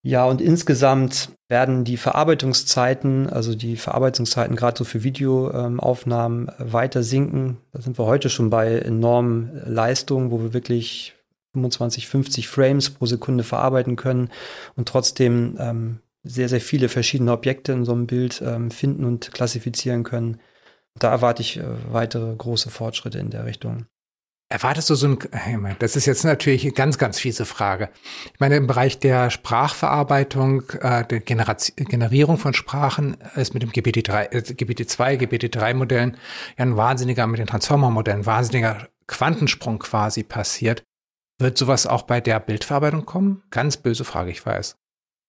Ja, 0.01 0.25
und 0.25 0.39
insgesamt 0.39 1.29
werden 1.49 1.83
die 1.83 1.97
Verarbeitungszeiten, 1.97 3.29
also 3.29 3.53
die 3.53 3.75
Verarbeitungszeiten 3.75 4.55
gerade 4.55 4.77
so 4.77 4.85
für 4.85 5.03
Videoaufnahmen 5.03 6.49
ähm, 6.57 6.71
weiter 6.71 7.03
sinken. 7.03 7.57
Da 7.73 7.81
sind 7.81 7.99
wir 7.99 8.05
heute 8.05 8.29
schon 8.29 8.49
bei 8.49 8.79
enormen 8.79 9.61
Leistungen, 9.65 10.31
wo 10.31 10.41
wir 10.41 10.53
wirklich 10.53 11.15
25, 11.53 12.07
50 12.07 12.47
Frames 12.47 12.89
pro 12.91 13.07
Sekunde 13.07 13.43
verarbeiten 13.43 13.97
können 13.97 14.29
und 14.75 14.87
trotzdem 14.87 15.57
ähm, 15.59 15.99
sehr, 16.23 16.47
sehr 16.47 16.61
viele 16.61 16.87
verschiedene 16.87 17.33
Objekte 17.33 17.73
in 17.73 17.83
so 17.83 17.91
einem 17.91 18.07
Bild 18.07 18.41
ähm, 18.45 18.71
finden 18.71 19.03
und 19.03 19.33
klassifizieren 19.33 20.03
können. 20.03 20.39
Da 20.97 21.09
erwarte 21.11 21.41
ich 21.41 21.57
äh, 21.57 21.63
weitere 21.91 22.35
große 22.35 22.69
Fortschritte 22.69 23.19
in 23.19 23.31
der 23.31 23.45
Richtung. 23.45 23.87
Erwartest 24.51 24.89
du 24.89 24.95
so 24.95 25.07
ein, 25.07 25.75
das 25.77 25.95
ist 25.95 26.07
jetzt 26.07 26.23
natürlich 26.23 26.63
eine 26.63 26.71
ganz, 26.71 26.97
ganz 26.97 27.19
fiese 27.19 27.45
Frage. 27.45 27.89
Ich 28.33 28.39
meine, 28.39 28.55
im 28.55 28.65
Bereich 28.65 28.97
der 28.97 29.29
Sprachverarbeitung, 29.29 30.67
äh, 30.81 31.05
der 31.05 31.19
Generation, 31.19 31.75
Generierung 31.85 32.39
von 32.39 32.55
Sprachen 32.55 33.15
ist 33.35 33.53
mit 33.53 33.61
dem 33.61 33.69
GPT-3, 33.69 34.31
äh, 34.31 34.39
GPT-2, 34.39 35.17
GPT-3-Modellen 35.17 36.17
ja 36.57 36.65
ein 36.65 36.75
wahnsinniger, 36.75 37.27
mit 37.27 37.39
den 37.39 37.45
Transformer-Modellen, 37.45 38.25
wahnsinniger 38.25 38.87
Quantensprung 39.05 39.77
quasi 39.77 40.23
passiert. 40.23 40.83
Wird 41.37 41.55
sowas 41.59 41.85
auch 41.85 42.01
bei 42.01 42.19
der 42.19 42.39
Bildverarbeitung 42.39 43.05
kommen? 43.05 43.43
Ganz 43.51 43.77
böse 43.77 44.03
Frage, 44.03 44.31
ich 44.31 44.43
weiß. 44.43 44.77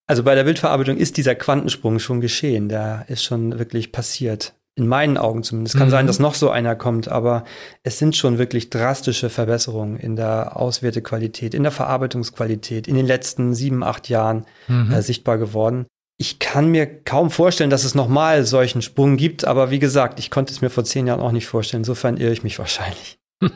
Also 0.06 0.24
bei 0.24 0.35
der 0.35 0.44
Bildverarbeitung 0.44 0.96
ist 0.96 1.18
dieser 1.18 1.35
Quantensprung 1.35 1.98
schon 1.98 2.22
geschehen. 2.22 2.70
Der 2.70 3.04
ist 3.09 3.22
schon 3.22 3.59
wirklich 3.59 3.92
passiert. 3.92 4.54
In 4.80 4.88
meinen 4.88 5.18
Augen 5.18 5.42
zumindest. 5.42 5.74
Es 5.74 5.78
kann 5.78 5.88
mhm. 5.88 5.92
sein, 5.92 6.06
dass 6.06 6.18
noch 6.18 6.32
so 6.32 6.48
einer 6.48 6.74
kommt, 6.74 7.08
aber 7.08 7.44
es 7.82 7.98
sind 7.98 8.16
schon 8.16 8.38
wirklich 8.38 8.70
drastische 8.70 9.28
Verbesserungen 9.28 9.98
in 9.98 10.16
der 10.16 10.56
Auswertequalität, 10.56 11.52
in 11.52 11.64
der 11.64 11.70
Verarbeitungsqualität 11.70 12.88
in 12.88 12.94
den 12.94 13.04
letzten 13.04 13.52
sieben, 13.52 13.82
acht 13.82 14.08
Jahren 14.08 14.46
mhm. 14.68 14.90
äh, 14.90 15.02
sichtbar 15.02 15.36
geworden. 15.36 15.84
Ich 16.16 16.38
kann 16.38 16.68
mir 16.68 16.86
kaum 16.86 17.30
vorstellen, 17.30 17.68
dass 17.68 17.84
es 17.84 17.94
nochmal 17.94 18.46
solchen 18.46 18.80
Sprung 18.80 19.18
gibt, 19.18 19.44
aber 19.44 19.70
wie 19.70 19.80
gesagt, 19.80 20.18
ich 20.18 20.30
konnte 20.30 20.50
es 20.50 20.62
mir 20.62 20.70
vor 20.70 20.84
zehn 20.84 21.06
Jahren 21.06 21.20
auch 21.20 21.32
nicht 21.32 21.46
vorstellen. 21.46 21.82
Insofern 21.82 22.16
irre 22.16 22.32
ich 22.32 22.42
mich 22.42 22.58
wahrscheinlich. 22.58 23.18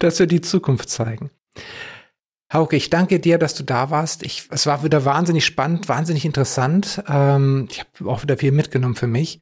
das 0.00 0.18
wird 0.18 0.32
die 0.32 0.42
Zukunft 0.42 0.90
zeigen. 0.90 1.30
Hauke, 2.52 2.76
ich 2.76 2.90
danke 2.90 3.20
dir, 3.20 3.38
dass 3.38 3.54
du 3.54 3.62
da 3.62 3.88
warst. 3.88 4.22
Ich, 4.22 4.48
es 4.50 4.66
war 4.66 4.84
wieder 4.84 5.06
wahnsinnig 5.06 5.46
spannend, 5.46 5.88
wahnsinnig 5.88 6.26
interessant. 6.26 7.02
Ähm, 7.08 7.68
ich 7.70 7.80
habe 7.80 8.10
auch 8.10 8.22
wieder 8.22 8.36
viel 8.36 8.52
mitgenommen 8.52 8.96
für 8.96 9.06
mich. 9.06 9.40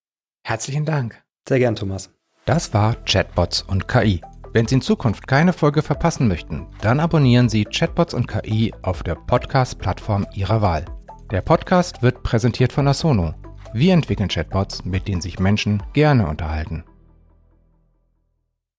Herzlichen 0.49 0.87
Dank. 0.87 1.23
Sehr 1.47 1.59
gern, 1.59 1.77
Thomas. 1.77 2.09
Das 2.47 2.73
war 2.73 2.95
Chatbots 3.05 3.61
und 3.61 3.87
KI. 3.87 4.23
Wenn 4.55 4.67
Sie 4.67 4.77
in 4.77 4.81
Zukunft 4.81 5.29
keine 5.29 5.53
Folge 5.53 5.83
verpassen 5.83 6.27
möchten, 6.27 6.67
dann 6.81 7.01
abonnieren 7.01 7.51
Sie 7.51 7.67
Chatbots 7.67 8.15
und 8.15 8.29
KI 8.29 8.73
auf 8.81 9.03
der 9.03 9.17
Podcast-Plattform 9.17 10.27
Ihrer 10.33 10.63
Wahl. 10.63 10.87
Der 11.31 11.43
Podcast 11.43 12.03
wird 12.03 12.23
präsentiert 12.23 12.73
von 12.73 12.89
Asono. 12.89 13.35
Wir 13.75 13.93
entwickeln 13.93 14.31
Chatbots, 14.31 14.87
mit 14.87 15.07
denen 15.07 15.21
sich 15.21 15.39
Menschen 15.39 15.83
gerne 15.93 16.27
unterhalten. 16.27 16.83